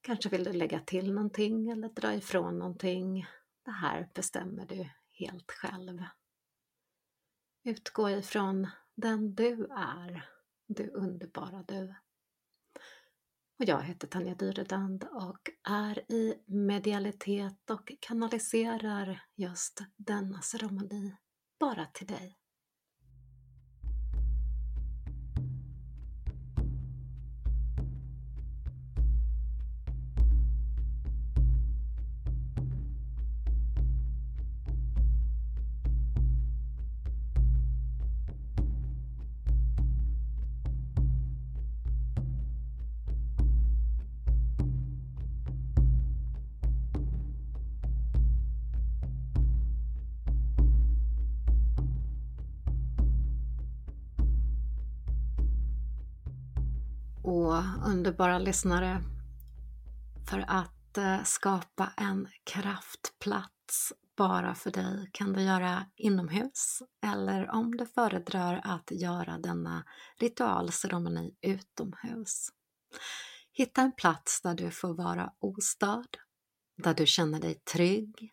Kanske 0.00 0.28
vill 0.28 0.44
du 0.44 0.52
lägga 0.52 0.80
till 0.80 1.12
någonting 1.12 1.70
eller 1.70 1.88
dra 1.88 2.14
ifrån 2.14 2.58
någonting. 2.58 3.26
Det 3.64 3.70
här 3.70 4.10
bestämmer 4.14 4.66
du 4.66 4.90
helt 5.10 5.50
själv. 5.50 6.04
Utgå 7.64 8.10
ifrån 8.10 8.68
den 8.94 9.34
du 9.34 9.66
är, 9.70 10.30
du 10.66 10.90
underbara 10.90 11.64
du. 11.68 11.94
Och 13.62 13.68
jag 13.68 13.82
heter 13.82 14.08
Tanja 14.08 14.34
Dyredand 14.34 15.04
och 15.04 15.50
är 15.68 16.12
i 16.12 16.34
medialitet 16.46 17.70
och 17.70 17.92
kanaliserar 18.00 19.22
just 19.36 19.80
denna 19.96 20.40
ceremoni 20.40 21.16
bara 21.60 21.86
till 21.86 22.06
dig. 22.06 22.41
Och 57.32 57.62
underbara 57.86 58.38
lyssnare 58.38 59.02
för 60.30 60.44
att 60.48 60.98
eh, 60.98 61.22
skapa 61.24 61.92
en 61.96 62.28
kraftplats 62.44 63.92
bara 64.16 64.54
för 64.54 64.70
dig 64.70 65.10
kan 65.12 65.32
du 65.32 65.42
göra 65.42 65.86
inomhus 65.96 66.82
eller 67.06 67.50
om 67.50 67.76
du 67.76 67.86
föredrar 67.86 68.60
att 68.64 68.90
göra 68.90 69.38
denna 69.38 69.84
ritualceremoni 70.18 71.34
utomhus. 71.40 72.48
Hitta 73.52 73.82
en 73.82 73.92
plats 73.92 74.40
där 74.42 74.54
du 74.54 74.70
får 74.70 74.94
vara 74.94 75.32
ostörd, 75.38 76.18
där 76.82 76.94
du 76.94 77.06
känner 77.06 77.40
dig 77.40 77.54
trygg 77.54 78.32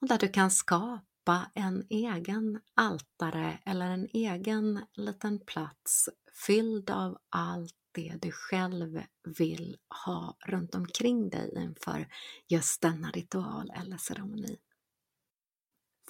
och 0.00 0.08
där 0.08 0.18
du 0.18 0.28
kan 0.28 0.50
skapa 0.50 1.50
en 1.54 1.86
egen 1.90 2.60
altare 2.74 3.58
eller 3.64 3.86
en 3.86 4.06
egen 4.12 4.80
liten 4.92 5.38
plats 5.38 6.08
fylld 6.46 6.90
av 6.90 7.18
allt 7.30 7.79
det 7.92 8.18
du 8.22 8.32
själv 8.32 9.02
vill 9.38 9.76
ha 10.04 10.36
runt 10.46 10.74
omkring 10.74 11.30
dig 11.30 11.52
inför 11.56 12.08
just 12.48 12.82
denna 12.82 13.10
ritual 13.10 13.72
eller 13.76 13.96
ceremoni. 13.96 14.58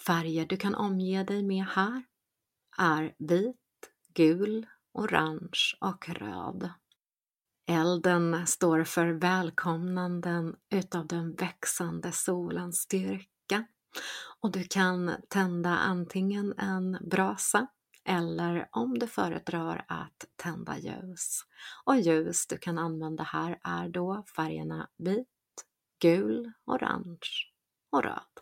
Färger 0.06 0.46
du 0.46 0.56
kan 0.56 0.74
omge 0.74 1.24
dig 1.24 1.42
med 1.42 1.64
här 1.64 2.02
är 2.78 3.14
vit, 3.18 3.56
gul, 4.14 4.66
orange 4.92 5.76
och 5.80 6.08
röd. 6.08 6.70
Elden 7.66 8.46
står 8.46 8.84
för 8.84 9.06
välkomnanden 9.06 10.56
utav 10.70 11.06
den 11.06 11.34
växande 11.34 12.12
solens 12.12 12.80
styrka 12.80 13.66
och 14.40 14.52
du 14.52 14.64
kan 14.64 15.12
tända 15.28 15.70
antingen 15.70 16.54
en 16.58 16.98
brasa 17.10 17.66
eller 18.04 18.68
om 18.72 18.98
du 18.98 19.06
föredrar 19.06 19.84
att 19.88 20.24
tända 20.36 20.78
ljus. 20.78 21.40
Och 21.84 21.96
ljus 21.96 22.46
du 22.46 22.58
kan 22.58 22.78
använda 22.78 23.22
här 23.22 23.60
är 23.62 23.88
då 23.88 24.24
färgerna 24.36 24.88
vit, 24.96 25.26
gul, 26.00 26.52
orange 26.64 27.30
och 27.90 28.02
röd. 28.02 28.40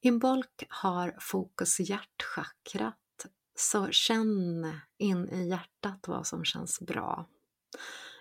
Imbolk 0.00 0.66
har 0.68 1.16
fokus 1.20 1.80
hjärtchakrat 1.80 2.96
så 3.54 3.90
känn 3.90 4.72
in 4.98 5.28
i 5.28 5.48
hjärtat 5.48 6.08
vad 6.08 6.26
som 6.26 6.44
känns 6.44 6.80
bra. 6.80 7.28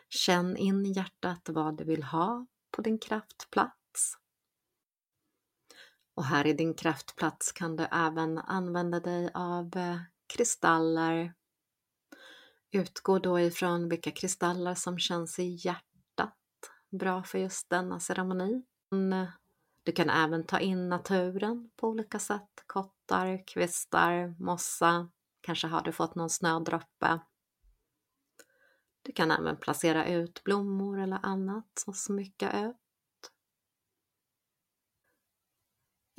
Känn 0.10 0.58
in 0.58 0.86
i 0.86 0.91
hjärtat 0.91 1.49
vad 1.49 1.77
du 1.77 1.84
vill 1.84 2.03
ha 2.03 2.45
på 2.71 2.82
din 2.82 2.99
kraftplats. 2.99 4.17
Och 6.19 6.25
här 6.25 6.47
i 6.47 6.53
din 6.53 6.73
kraftplats 6.73 7.51
kan 7.51 7.75
du 7.75 7.88
även 7.91 8.38
använda 8.38 8.99
dig 8.99 9.32
av 9.34 9.77
eh, 9.77 9.97
kristaller. 10.27 11.34
Utgå 12.71 13.19
då 13.19 13.39
ifrån 13.39 13.89
vilka 13.89 14.12
kristaller 14.12 14.75
som 14.75 14.99
känns 14.99 15.39
i 15.39 15.58
hjärtat 15.65 16.36
bra 16.91 17.23
för 17.23 17.39
just 17.39 17.69
denna 17.69 17.99
ceremoni. 17.99 18.63
Mm, 18.91 19.25
du 19.84 19.91
kan 19.91 20.10
även 20.10 20.45
ta 20.45 20.60
in 20.60 20.89
naturen 20.89 21.71
på 21.75 21.88
olika 21.88 22.19
sätt. 22.19 22.63
Kottar, 22.67 23.47
kvistar, 23.47 24.36
mossa. 24.39 25.10
Kanske 25.41 25.67
har 25.67 25.82
du 25.82 25.91
fått 25.91 26.15
någon 26.15 26.29
snödroppe. 26.29 27.19
Du 29.01 29.12
kan 29.12 29.32
även 29.32 29.58
placera 29.58 30.05
ut 30.05 30.43
blommor 30.43 30.99
eller 30.99 31.19
annat 31.23 31.84
och 31.88 31.95
smycka 31.95 32.67
ut. 32.67 32.77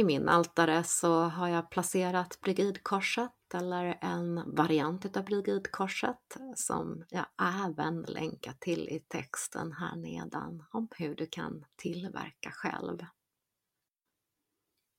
I 0.00 0.04
min 0.04 0.28
altare 0.28 0.84
så 0.84 1.22
har 1.22 1.48
jag 1.48 1.70
placerat 1.70 2.40
Brigidkorset 2.40 3.54
eller 3.54 3.98
en 4.00 4.54
variant 4.56 5.16
av 5.16 5.24
Brigidkorset 5.24 6.36
som 6.54 7.04
jag 7.08 7.26
även 7.64 8.02
länkar 8.02 8.52
till 8.52 8.88
i 8.88 9.00
texten 9.00 9.72
här 9.72 9.96
nedan 9.96 10.64
om 10.70 10.88
hur 10.96 11.14
du 11.14 11.26
kan 11.26 11.64
tillverka 11.76 12.50
själv. 12.50 13.06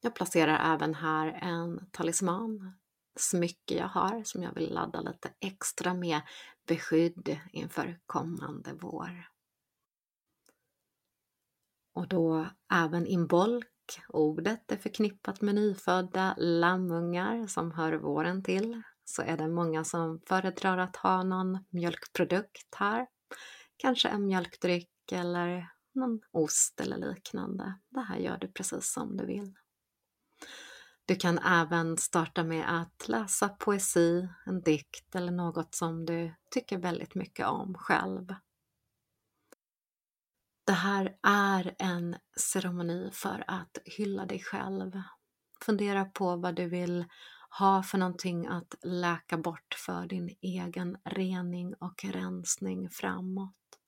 Jag 0.02 0.16
placerar 0.16 0.74
även 0.74 0.94
här 0.94 1.28
en 1.28 1.90
talisman, 1.92 2.74
smycke 3.20 3.76
jag 3.76 3.88
har 3.88 4.24
som 4.24 4.44
jag 4.44 4.54
vill 4.54 4.74
ladda 4.74 5.02
lite 5.02 5.34
extra 5.40 5.94
med 5.94 6.22
beskydd 6.68 7.40
inför 7.52 8.00
kommande 8.06 8.74
vår. 8.74 9.30
Och 11.94 12.08
då 12.08 12.48
även 12.74 13.08
inbolk. 13.08 13.71
Ordet 14.08 14.72
är 14.72 14.78
förknippat 14.78 15.42
med 15.42 15.56
nyfödda 15.56 16.36
lammungar 16.38 17.48
som 17.48 17.72
hör 17.72 17.94
våren 17.94 18.44
till. 18.44 18.82
Så 19.06 19.22
är 19.22 19.38
det 19.38 19.48
många 19.48 19.84
som 19.84 20.22
föredrar 20.28 20.78
att 20.78 20.96
ha 20.96 21.24
någon 21.24 21.66
mjölkprodukt 21.70 22.76
här. 22.76 23.08
Kanske 23.78 24.10
en 24.10 24.26
mjölkdryck 24.26 25.12
eller 25.12 25.72
någon 25.94 26.20
ost 26.32 26.80
eller 26.80 26.98
liknande. 26.98 27.80
Det 27.90 28.02
här 28.02 28.18
gör 28.18 28.38
du 28.38 28.48
precis 28.48 28.94
som 28.94 29.18
du 29.18 29.26
vill. 29.26 29.54
Du 31.06 31.16
kan 31.16 31.38
även 31.40 31.98
starta 31.98 32.44
med 32.44 32.82
att 32.82 33.08
läsa 33.08 33.50
poesi, 33.50 34.28
en 34.46 34.62
dikt 34.62 35.16
eller 35.16 35.32
något 35.32 35.76
som 35.76 36.06
du 36.06 36.34
tycker 36.50 36.78
väldigt 36.78 37.16
mycket 37.16 37.48
om 37.48 37.74
själv. 37.74 38.36
Det 40.72 40.76
här 40.76 41.18
är 41.24 41.76
en 41.80 42.16
ceremoni 42.38 43.10
för 43.14 43.44
att 43.48 43.78
hylla 43.86 44.26
dig 44.26 44.40
själv. 44.40 45.02
Fundera 45.66 46.06
på 46.06 46.36
vad 46.36 46.56
du 46.56 46.68
vill 46.68 47.06
ha 47.50 47.84
för 47.84 47.98
någonting 47.98 48.48
att 48.48 48.76
läka 48.84 49.38
bort 49.38 49.76
för 49.78 50.06
din 50.06 50.36
egen 50.42 50.98
rening 51.04 51.74
och 51.74 52.04
rensning 52.04 52.90
framåt. 52.90 53.80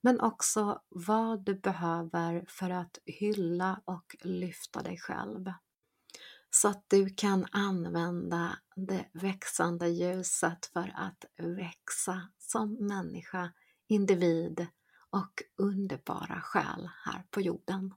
Men 0.00 0.20
också 0.20 0.80
vad 0.88 1.44
du 1.44 1.54
behöver 1.54 2.44
för 2.48 2.70
att 2.70 2.98
hylla 3.06 3.80
och 3.84 4.16
lyfta 4.20 4.82
dig 4.82 4.98
själv. 4.98 5.52
Så 6.50 6.68
att 6.68 6.84
du 6.88 7.10
kan 7.10 7.46
använda 7.52 8.58
det 8.74 9.06
växande 9.12 9.88
ljuset 9.88 10.66
för 10.66 10.92
att 10.96 11.24
växa 11.36 12.28
som 12.38 12.86
människa, 12.86 13.52
individ 13.88 14.66
och 15.16 15.42
underbara 15.56 16.40
själ 16.40 16.90
här 17.04 17.24
på 17.30 17.40
jorden. 17.40 17.94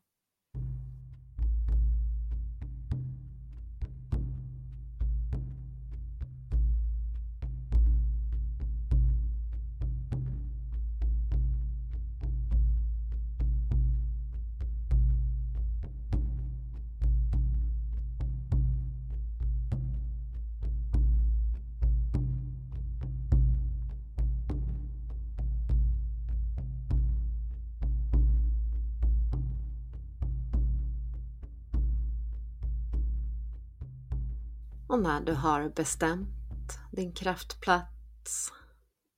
Och 35.00 35.04
när 35.04 35.22
du 35.22 35.34
har 35.34 35.70
bestämt 35.70 36.80
din 36.92 37.14
kraftplats, 37.14 38.54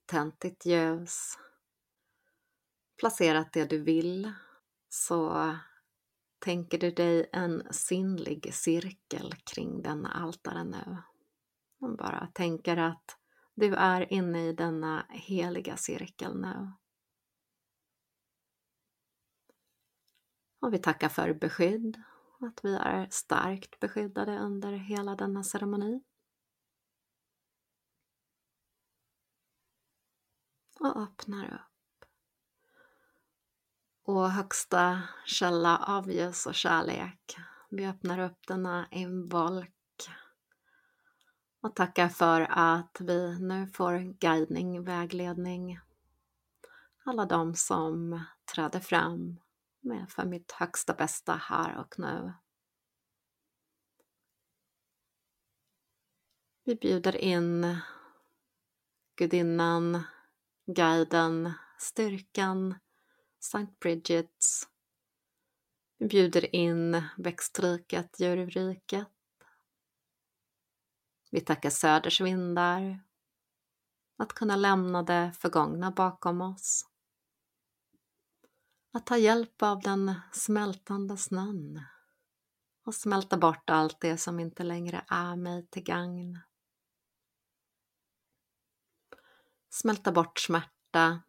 tänt 0.06 0.40
ditt 0.40 0.66
ljus, 0.66 1.38
placerat 3.00 3.54
det 3.54 3.66
du 3.66 3.84
vill, 3.84 4.32
så 4.90 5.56
tänker 6.40 6.78
du 6.78 6.92
dig 6.92 7.30
en 7.34 7.74
sinnlig 7.74 8.54
cirkel 8.54 9.34
kring 9.54 9.82
denna 9.82 10.12
altare 10.12 10.64
nu. 10.64 10.98
Och 11.80 11.98
bara 11.98 12.28
tänker 12.34 12.78
att 12.78 13.18
du 13.56 13.76
är 13.76 14.14
inne 14.14 14.48
i 14.48 14.54
denna 14.54 15.06
heliga 15.10 15.78
cirkel 15.78 16.42
nu. 16.42 16.72
Och 20.60 20.74
vi 20.74 20.80
tackar 20.80 21.10
för 21.10 21.34
beskydd 21.34 22.04
att 22.42 22.66
vi 22.66 22.76
är 22.76 23.08
starkt 23.10 23.80
beskyddade 23.80 24.40
under 24.40 24.72
hela 24.72 25.16
denna 25.16 25.44
ceremoni. 25.44 26.04
Och 30.80 31.02
öppnar 31.04 31.54
upp. 31.54 32.06
Och 34.04 34.32
högsta 34.32 35.04
källa 35.26 35.78
av 35.78 36.12
ljus 36.12 36.46
och 36.46 36.56
kärlek. 36.56 37.38
Vi 37.70 37.88
öppnar 37.88 38.20
upp 38.20 38.48
denna 38.48 38.88
involk 38.92 39.74
och 41.62 41.76
tackar 41.76 42.10
för 42.10 42.48
att 42.50 42.98
vi 43.00 43.40
nu 43.40 43.68
får 43.68 44.00
guidning, 44.20 44.84
vägledning. 44.84 45.80
Alla 47.04 47.26
de 47.26 47.56
som 47.56 48.24
träder 48.56 48.80
fram 48.80 49.40
med 49.82 50.10
för 50.10 50.26
mitt 50.26 50.52
högsta 50.52 50.94
bästa 50.94 51.36
här 51.36 51.78
och 51.78 52.00
nu. 52.00 52.34
Vi 56.64 56.76
bjuder 56.76 57.16
in 57.16 57.78
gudinnan, 59.16 60.04
guiden, 60.66 61.54
styrkan, 61.78 62.76
Sankt 63.40 63.80
Bridgets. 63.80 64.70
Vi 65.98 66.08
bjuder 66.08 66.56
in 66.56 67.04
växtriket, 67.18 68.20
djurriket. 68.20 69.08
Vi 71.32 71.42
tackar 71.42 71.70
söders 71.70 72.22
vindar, 72.22 73.00
att 74.18 74.34
kunna 74.34 74.56
lämna 74.56 75.04
det 75.04 75.32
förgångna 75.40 75.92
bakom 75.92 76.42
oss. 76.42 76.91
Att 78.94 79.06
ta 79.06 79.18
hjälp 79.18 79.62
av 79.62 79.80
den 79.80 80.14
smältande 80.32 81.18
snön 81.18 81.82
och 82.86 82.96
smälta 82.96 83.38
bort 83.38 83.70
allt 83.70 84.02
det 84.02 84.18
som 84.18 84.40
inte 84.40 84.64
längre 84.64 85.06
är 85.08 85.36
mig 85.36 85.68
till 85.68 85.84
gagn. 85.84 86.40
Smälta 89.70 90.12
bort 90.12 90.40
smärta, 90.40 91.22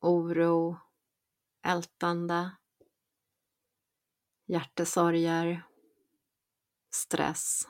oro, 0.00 0.80
ältande, 1.62 2.50
hjärtesorger, 4.46 5.62
stress, 6.90 7.68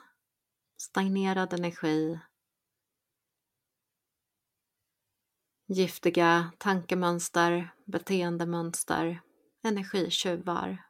stagnerad 0.77 1.53
energi 1.53 2.19
Giftiga 5.73 6.51
tankemönster, 6.57 7.75
beteendemönster, 7.85 9.21
energitjuvar. 9.61 10.83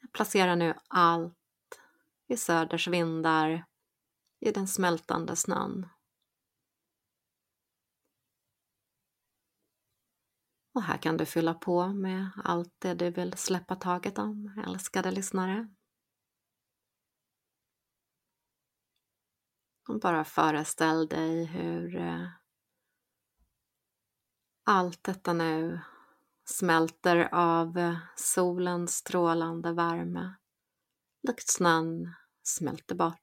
Jag 0.00 0.12
placerar 0.12 0.56
nu 0.56 0.74
allt 0.88 1.34
i 2.28 2.36
söders 2.36 2.88
vindar, 2.88 3.66
i 4.40 4.50
den 4.50 4.68
smältande 4.68 5.36
snön. 5.36 5.88
Och 10.74 10.82
här 10.82 10.98
kan 10.98 11.16
du 11.16 11.26
fylla 11.26 11.54
på 11.54 11.88
med 11.88 12.30
allt 12.44 12.74
det 12.78 12.94
du 12.94 13.10
vill 13.10 13.32
släppa 13.32 13.76
taget 13.76 14.18
om, 14.18 14.62
älskade 14.66 15.10
lyssnare. 15.10 15.68
Och 19.88 20.00
bara 20.00 20.24
föreställ 20.24 21.06
dig 21.06 21.44
hur 21.44 21.96
eh, 21.96 22.28
allt 24.68 25.04
detta 25.04 25.32
nu 25.32 25.80
smälter 26.44 27.28
av 27.32 27.96
solens 28.16 28.96
strålande 28.96 29.72
värme, 29.72 30.34
likt 31.22 31.48
snön 31.48 32.14
smälter 32.42 32.94
bort. 32.94 33.20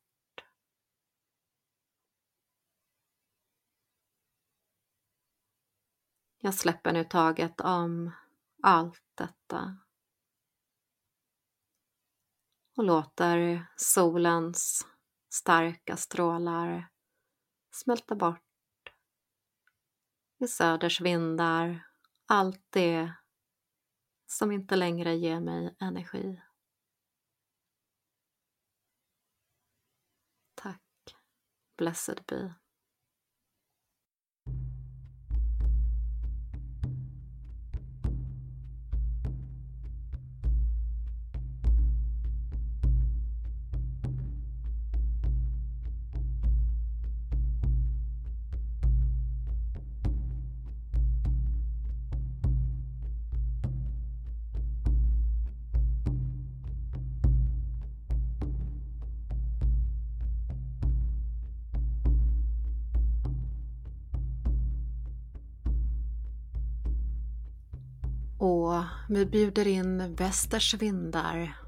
Jag 6.37 6.53
släpper 6.53 6.93
nu 6.93 7.03
taget 7.03 7.61
om 7.61 8.11
allt 8.63 9.03
detta. 9.15 9.77
Och 12.77 12.83
låter 12.83 13.67
solens 13.75 14.87
starka 15.29 15.97
strålar 15.97 16.89
smälta 17.71 18.15
bort 18.15 18.52
i 20.43 20.47
söders 20.47 21.01
vindar, 21.01 21.87
allt 22.25 22.61
det 22.69 23.13
som 24.25 24.51
inte 24.51 24.75
längre 24.75 25.15
ger 25.15 25.39
mig 25.39 25.75
energi. 25.79 26.41
Tack, 30.55 31.15
Blessed 31.77 32.23
be. 32.27 32.55
Och 68.45 68.83
vi 69.09 69.25
bjuder 69.25 69.67
in 69.67 70.15
västers 70.15 70.73
vindar 70.73 71.59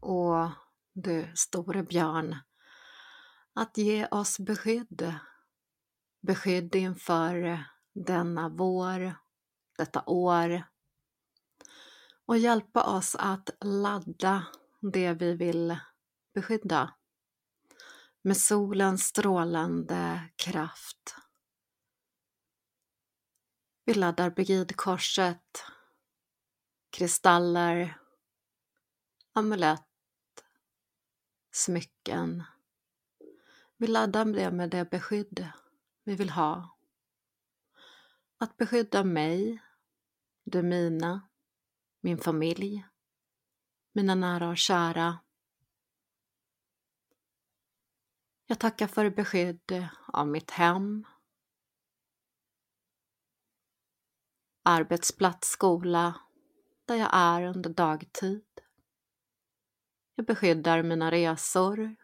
och 0.00 0.50
du 0.92 1.32
store 1.34 1.82
björn 1.82 2.36
att 3.54 3.78
ge 3.78 4.06
oss 4.06 4.38
beskydd. 4.38 5.14
Beskydd 6.26 6.74
inför 6.74 7.64
denna 7.94 8.48
vår, 8.48 9.14
detta 9.78 10.02
år 10.06 10.62
och 12.26 12.38
hjälpa 12.38 12.82
oss 12.82 13.16
att 13.18 13.50
ladda 13.60 14.46
det 14.80 15.12
vi 15.12 15.34
vill 15.34 15.78
beskydda 16.34 16.94
med 18.22 18.36
solens 18.36 19.04
strålande 19.04 20.30
kraft. 20.36 21.14
Vi 23.84 23.94
laddar 23.94 24.30
begidkorset 24.30 25.64
kristaller, 26.90 27.98
amulett, 29.32 30.44
smycken. 31.52 32.42
Vi 33.76 33.86
laddar 33.86 34.24
det 34.24 34.50
med 34.50 34.70
det 34.70 34.90
beskydd 34.90 35.48
vi 36.04 36.14
vill 36.14 36.30
ha. 36.30 36.78
Att 38.38 38.56
beskydda 38.56 39.04
mig, 39.04 39.62
de 40.44 40.62
mina, 40.62 41.28
min 42.00 42.18
familj, 42.18 42.86
mina 43.92 44.14
nära 44.14 44.48
och 44.48 44.58
kära. 44.58 45.18
Jag 48.46 48.58
tackar 48.58 48.86
för 48.86 49.10
beskydd 49.10 49.88
av 50.06 50.28
mitt 50.28 50.50
hem, 50.50 51.06
arbetsplats, 54.62 55.48
skola, 55.48 56.20
där 56.90 56.96
jag 56.96 57.10
är 57.12 57.42
under 57.42 57.70
dagtid. 57.70 58.44
Jag 60.14 60.26
beskyddar 60.26 60.82
mina 60.82 61.10
resor. 61.10 61.96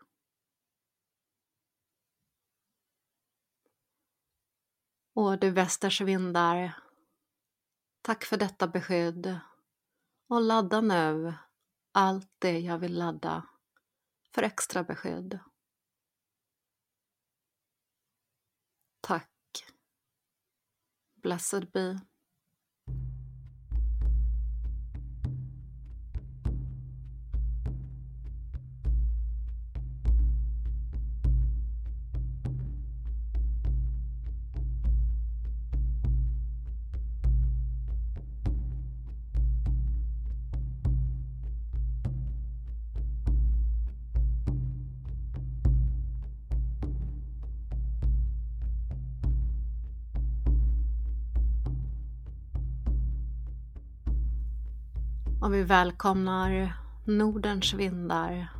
Och 5.14 5.38
du 5.38 5.50
västers 5.50 6.00
vindar, 6.00 6.82
tack 8.02 8.24
för 8.24 8.36
detta 8.36 8.68
beskydd 8.68 9.38
och 10.28 10.40
ladda 10.40 10.80
nu 10.80 11.34
allt 11.92 12.30
det 12.38 12.58
jag 12.58 12.78
vill 12.78 12.98
ladda 12.98 13.48
för 14.34 14.42
extra 14.42 14.84
beskydd. 14.84 15.38
Tack. 19.00 19.66
Blessed 21.14 21.70
be. 21.70 22.00
Välkomnar 55.66 56.72
Nordens 57.06 57.74
vindar. 57.74 58.52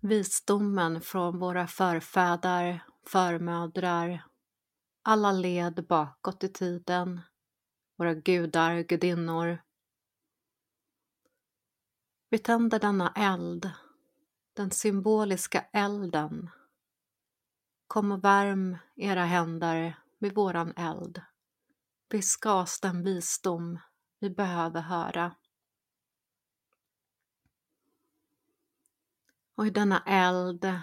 Visdomen 0.00 1.00
från 1.00 1.38
våra 1.38 1.66
förfäder, 1.66 2.84
förmödrar, 3.06 4.24
alla 5.02 5.32
led 5.32 5.86
bakåt 5.88 6.44
i 6.44 6.48
tiden, 6.48 7.20
våra 7.96 8.14
gudar, 8.14 8.80
gudinnor. 8.80 9.62
Vi 12.30 12.38
tänder 12.38 12.80
denna 12.80 13.12
eld, 13.16 13.70
den 14.54 14.70
symboliska 14.70 15.64
elden. 15.72 16.50
Kom 17.86 18.12
och 18.12 18.24
värm 18.24 18.76
era 18.96 19.24
händer 19.24 19.98
vid 20.18 20.34
våran 20.34 20.72
eld. 20.76 21.22
Viska 22.10 22.54
oss 22.54 22.80
den 22.80 23.02
visdom 23.02 23.78
vi 24.26 24.30
behöver 24.30 24.80
höra. 24.80 25.34
Och 29.54 29.66
i 29.66 29.70
denna 29.70 30.02
eld 30.06 30.80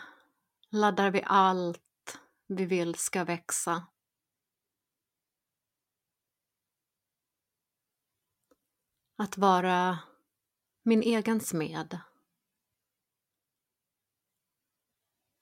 laddar 0.69 1.11
vi 1.11 1.23
allt 1.25 2.19
vi 2.47 2.65
vill 2.65 2.95
ska 2.95 3.23
växa. 3.23 3.87
Att 9.15 9.37
vara 9.37 9.99
min 10.83 11.01
egen 11.01 11.39
smed. 11.39 11.99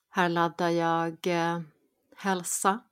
Här 0.10 0.30
laddar 0.30 0.70
jag 0.70 1.28
eh, 1.28 1.62
hälsa, 2.16 2.84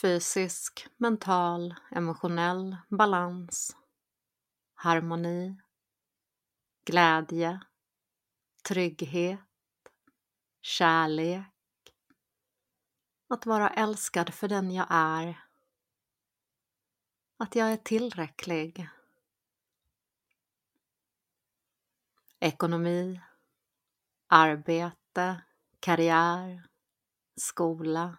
fysisk, 0.00 0.88
mental, 0.96 1.74
emotionell 1.90 2.76
balans, 2.88 3.76
harmoni, 4.74 5.60
glädje, 6.84 7.60
trygghet, 8.68 9.40
kärlek, 10.60 11.94
att 13.28 13.46
vara 13.46 13.70
älskad 13.70 14.34
för 14.34 14.48
den 14.48 14.70
jag 14.70 14.86
är, 14.90 15.44
att 17.36 17.54
jag 17.54 17.72
är 17.72 17.76
tillräcklig, 17.76 18.88
ekonomi, 22.40 23.20
arbete, 24.26 25.42
karriär, 25.80 26.68
skola, 27.36 28.18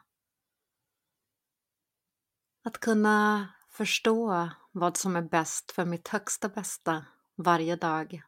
att 2.69 2.77
kunna 2.77 3.47
förstå 3.69 4.49
vad 4.71 4.97
som 4.97 5.15
är 5.15 5.21
bäst 5.21 5.71
för 5.71 5.85
mitt 5.85 6.07
högsta 6.07 6.49
bästa 6.49 7.05
varje 7.35 7.75
dag. 7.75 8.21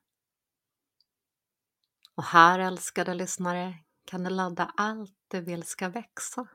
Och 2.15 2.23
här, 2.23 2.59
älskade 2.59 3.13
lyssnare, 3.13 3.73
kan 4.05 4.23
du 4.23 4.29
ladda 4.29 4.73
allt 4.77 5.15
du 5.27 5.41
vill 5.41 5.63
ska 5.63 5.89
växa 5.89 6.47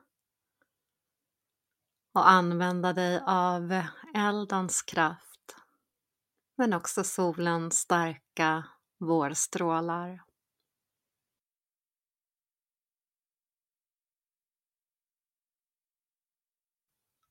och 2.13 2.29
använda 2.29 2.93
dig 2.93 3.21
av 3.25 3.83
eldens 4.13 4.81
kraft 4.81 5.55
men 6.55 6.73
också 6.73 7.03
solens 7.03 7.77
starka 7.77 8.63
vårstrålar. 8.97 10.26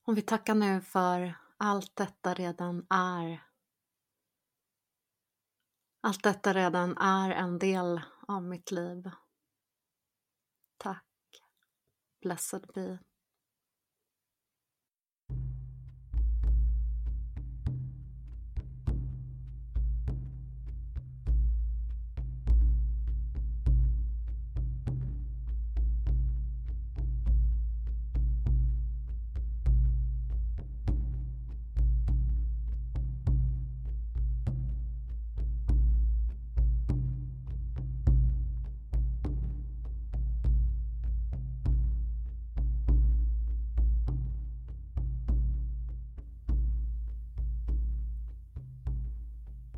Om 0.08 0.14
vi 0.14 0.22
tackar 0.22 0.54
nu 0.54 0.80
för 0.80 1.34
allt 1.56 1.96
detta 1.96 2.34
redan 2.34 2.86
är. 2.90 3.42
Allt 6.00 6.22
detta 6.22 6.54
redan 6.54 6.96
är 6.98 7.30
en 7.30 7.58
del 7.58 8.00
av 8.28 8.42
mitt 8.42 8.70
liv. 8.70 9.10
Tack. 10.76 11.04
Blessed 12.20 12.66
be. 12.74 12.98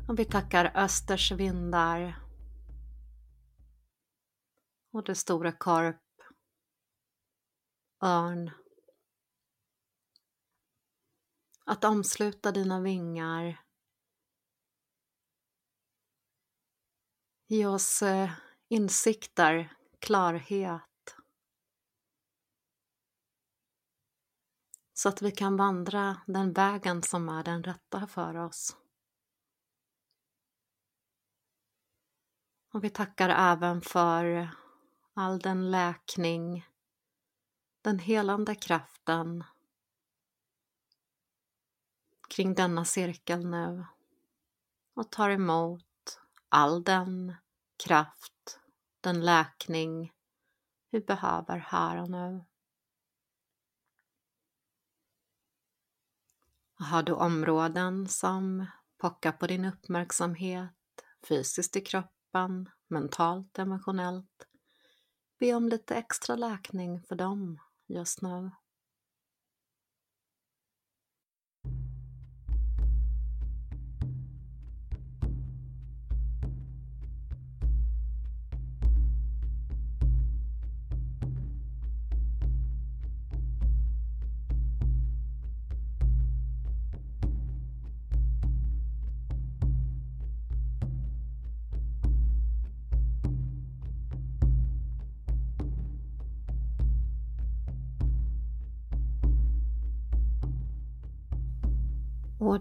Och 0.09 0.19
vi 0.19 0.25
tackar 0.25 0.71
östers 0.75 1.31
vindar 1.31 2.19
och 4.91 5.03
det 5.03 5.15
stora 5.15 5.51
korp, 5.51 6.21
örn. 8.01 8.51
Att 11.65 11.83
omsluta 11.83 12.51
dina 12.51 12.81
vingar. 12.81 13.63
Ge 17.47 17.65
oss 17.65 18.01
eh, 18.01 18.31
insikter, 18.67 19.77
klarhet. 19.99 21.15
Så 24.93 25.09
att 25.09 25.21
vi 25.21 25.31
kan 25.31 25.57
vandra 25.57 26.21
den 26.27 26.53
vägen 26.53 27.01
som 27.01 27.29
är 27.29 27.43
den 27.43 27.63
rätta 27.63 28.07
för 28.07 28.37
oss. 28.37 28.75
Och 32.71 32.83
vi 32.83 32.89
tackar 32.89 33.29
även 33.29 33.81
för 33.81 34.49
all 35.13 35.39
den 35.39 35.71
läkning, 35.71 36.67
den 37.81 37.99
helande 37.99 38.55
kraften 38.55 39.43
kring 42.29 42.53
denna 42.53 42.85
cirkel 42.85 43.45
nu 43.45 43.85
och 44.93 45.11
tar 45.11 45.29
emot 45.29 46.19
all 46.49 46.83
den 46.83 47.35
kraft, 47.85 48.59
den 49.01 49.25
läkning 49.25 50.13
vi 50.89 50.99
behöver 50.99 51.57
här 51.57 52.01
och 52.01 52.09
nu. 52.09 52.45
Har 56.73 57.03
du 57.03 57.13
områden 57.13 58.07
som 58.07 58.65
pockar 58.97 59.31
på 59.31 59.47
din 59.47 59.65
uppmärksamhet 59.65 60.71
fysiskt 61.27 61.75
i 61.75 61.81
kroppen, 61.81 62.18
mentalt, 62.87 63.59
emotionellt 63.59 64.47
Be 65.39 65.53
om 65.53 65.69
lite 65.69 65.95
extra 65.95 66.35
läkning 66.35 67.01
för 67.01 67.15
dem 67.15 67.59
just 67.87 68.21
nu. 68.21 68.51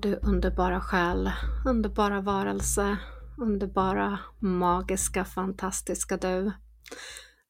Du 0.02 0.16
underbara 0.16 0.80
själ, 0.80 1.30
underbara 1.66 2.20
varelse, 2.20 2.98
underbara, 3.38 4.18
magiska, 4.38 5.24
fantastiska 5.24 6.16
du. 6.16 6.52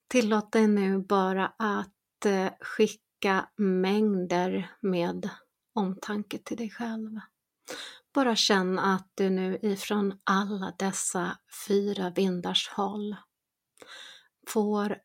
Tillåt 0.08 0.52
dig 0.52 0.66
nu 0.68 0.98
bara 0.98 1.52
att 1.58 2.26
eh, 2.26 2.52
skicka 2.60 3.48
mängder 3.56 4.70
med 4.80 5.30
omtanke 5.74 6.38
till 6.38 6.56
dig 6.56 6.70
själv. 6.70 7.20
Bara 8.14 8.36
känn 8.36 8.78
att 8.78 9.10
du 9.14 9.30
nu 9.30 9.58
ifrån 9.62 10.18
alla 10.24 10.74
dessa 10.78 11.38
fyra 11.68 12.10
vindars 12.10 12.68
håll 12.68 13.16
får 14.46 14.98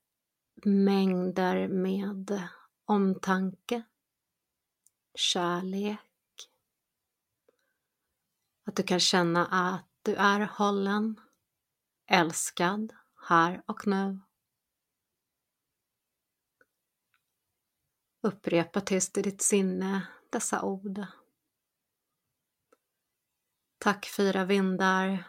mängder 0.65 1.67
med 1.67 2.41
omtanke, 2.85 3.83
kärlek, 5.15 5.99
att 8.65 8.75
du 8.75 8.83
kan 8.83 8.99
känna 8.99 9.45
att 9.45 9.89
du 10.01 10.15
är 10.15 10.39
hållen, 10.39 11.19
älskad 12.07 12.93
här 13.27 13.63
och 13.65 13.87
nu. 13.87 14.19
Upprepa 18.21 18.81
tyst 18.81 19.17
i 19.17 19.21
ditt 19.21 19.41
sinne 19.41 20.07
dessa 20.29 20.61
ord. 20.61 21.05
Tack 23.77 24.05
fyra 24.05 24.45
vindar. 24.45 25.23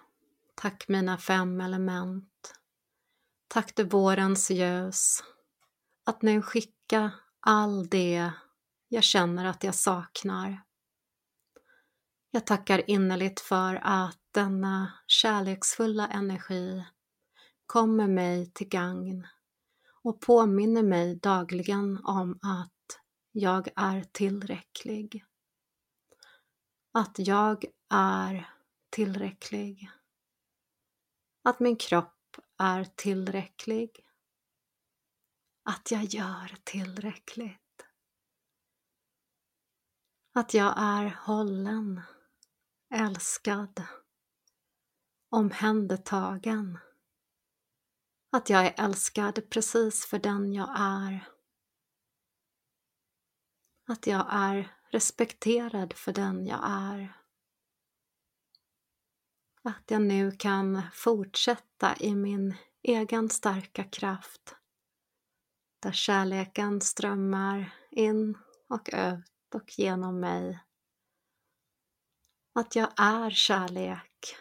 Tack 0.54 0.88
mina 0.88 1.18
fem 1.18 1.60
element. 1.60 2.54
Tack 3.48 3.76
du 3.76 3.84
vårens 3.84 4.50
ljus. 4.50 5.24
Att 6.04 6.22
nu 6.22 6.42
skicka 6.42 7.10
all 7.40 7.88
det 7.88 8.32
jag 8.88 9.04
känner 9.04 9.44
att 9.44 9.64
jag 9.64 9.74
saknar. 9.74 10.63
Jag 12.34 12.46
tackar 12.46 12.90
innerligt 12.90 13.40
för 13.40 13.80
att 13.82 14.18
denna 14.30 14.92
kärleksfulla 15.06 16.08
energi 16.08 16.84
kommer 17.66 18.08
mig 18.08 18.50
till 18.50 18.68
gagn 18.68 19.26
och 20.02 20.20
påminner 20.20 20.82
mig 20.82 21.16
dagligen 21.16 22.04
om 22.04 22.38
att 22.42 23.00
jag 23.32 23.68
är 23.76 24.04
tillräcklig. 24.12 25.24
Att 26.92 27.14
jag 27.18 27.64
är 27.90 28.50
tillräcklig. 28.90 29.90
Att 31.44 31.60
min 31.60 31.76
kropp 31.76 32.36
är 32.58 32.84
tillräcklig. 32.84 34.06
Att 35.64 35.90
jag 35.90 36.04
gör 36.04 36.56
tillräckligt. 36.64 37.86
Att 40.32 40.54
jag 40.54 40.74
är 40.76 41.16
hållen 41.26 42.00
älskad, 42.94 43.82
omhändertagen. 45.30 46.78
Att 48.32 48.50
jag 48.50 48.66
är 48.66 48.84
älskad 48.84 49.50
precis 49.50 50.06
för 50.06 50.18
den 50.18 50.52
jag 50.52 50.74
är. 50.78 51.28
Att 53.88 54.06
jag 54.06 54.26
är 54.30 54.76
respekterad 54.90 55.92
för 55.92 56.12
den 56.12 56.46
jag 56.46 56.60
är. 56.64 57.20
Att 59.62 59.90
jag 59.90 60.02
nu 60.02 60.32
kan 60.32 60.82
fortsätta 60.92 61.96
i 61.96 62.14
min 62.14 62.54
egen 62.82 63.30
starka 63.30 63.84
kraft 63.84 64.56
där 65.80 65.92
kärleken 65.92 66.80
strömmar 66.80 67.74
in 67.90 68.38
och 68.68 68.88
ut 68.92 69.54
och 69.54 69.78
genom 69.78 70.20
mig 70.20 70.63
att 72.54 72.76
jag 72.76 72.92
är 72.96 73.30
kärlek 73.30 74.36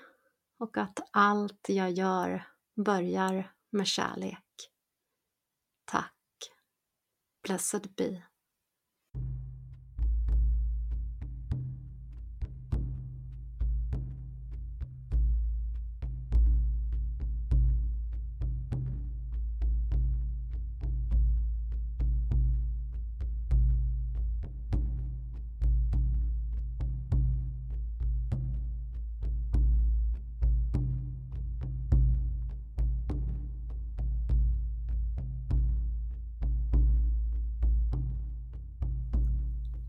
och 0.59 0.77
att 0.77 0.99
allt 1.11 1.69
jag 1.69 1.91
gör 1.91 2.47
börjar 2.75 3.53
med 3.71 3.87
kärlek. 3.87 4.71
Tack. 5.85 6.13
Blessed 7.43 7.93
be. 7.95 8.32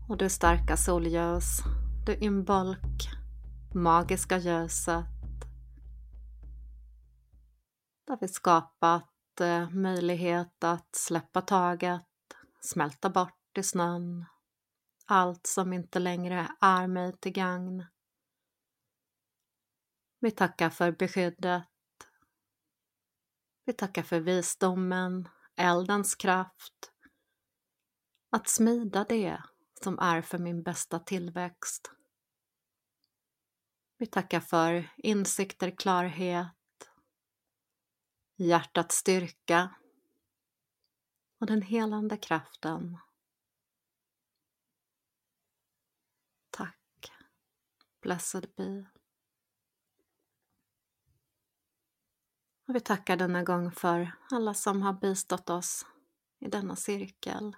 Och 0.07 0.17
du 0.17 0.29
starka 0.29 0.77
solljus, 0.77 1.59
du 2.05 2.17
ymbolk, 2.21 3.09
magiska 3.73 4.37
ljuset. 4.37 5.05
Där 8.07 8.17
vi 8.21 8.27
skapat 8.27 9.41
eh, 9.41 9.69
möjlighet 9.69 10.63
att 10.63 10.95
släppa 10.95 11.41
taget, 11.41 12.05
smälta 12.61 13.09
bort 13.09 13.57
i 13.57 13.63
snön, 13.63 14.25
allt 15.05 15.47
som 15.47 15.73
inte 15.73 15.99
längre 15.99 16.47
är 16.61 16.87
mig 16.87 17.17
till 17.17 17.31
gagn. 17.31 17.85
Vi 20.19 20.31
tackar 20.31 20.69
för 20.69 20.91
beskyddet. 20.91 21.63
Vi 23.65 23.73
tackar 23.73 24.03
för 24.03 24.19
visdomen, 24.19 25.29
eldens 25.55 26.15
kraft, 26.15 26.91
att 28.31 28.49
smida 28.49 29.03
det 29.03 29.39
som 29.85 29.99
är 29.99 30.21
för 30.21 30.37
min 30.37 30.63
bästa 30.63 30.99
tillväxt. 30.99 31.91
Vi 33.97 34.05
tackar 34.05 34.39
för 34.39 34.89
insikter, 34.97 35.71
klarhet, 35.71 36.89
hjärtats 38.35 38.95
styrka 38.95 39.75
och 41.39 41.47
den 41.47 41.61
helande 41.61 42.17
kraften. 42.17 42.97
Tack. 46.49 47.11
Blessed 48.01 48.49
be. 48.55 48.85
Och 52.67 52.75
vi 52.75 52.79
tackar 52.79 53.17
denna 53.17 53.43
gång 53.43 53.71
för 53.71 54.11
alla 54.31 54.53
som 54.53 54.81
har 54.81 54.93
bistått 54.93 55.49
oss 55.49 55.85
i 56.39 56.49
denna 56.49 56.75
cirkel. 56.75 57.55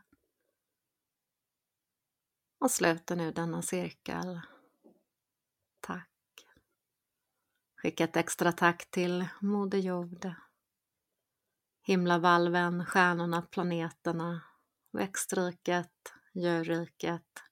Och 2.60 2.72
sluter 2.72 3.16
nu 3.16 3.32
denna 3.32 3.62
cirkel. 3.62 4.42
Tack. 5.80 6.10
Skicka 7.76 8.04
ett 8.04 8.16
extra 8.16 8.52
tack 8.52 8.92
till 8.92 9.28
Moder 9.42 9.78
Jord, 9.78 10.34
himlavalven, 11.82 12.86
stjärnorna, 12.86 13.42
planeterna, 13.42 14.42
växtriket, 14.92 16.14
djurriket, 16.34 17.44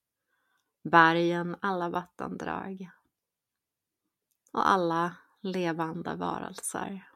bergen, 0.84 1.56
alla 1.62 1.90
vattendrag 1.90 2.90
och 4.52 4.70
alla 4.70 5.16
levande 5.42 6.16
varelser. 6.16 7.10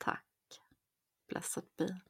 Tack. 0.00 0.24
Blessed 1.28 1.64
be. 1.76 2.00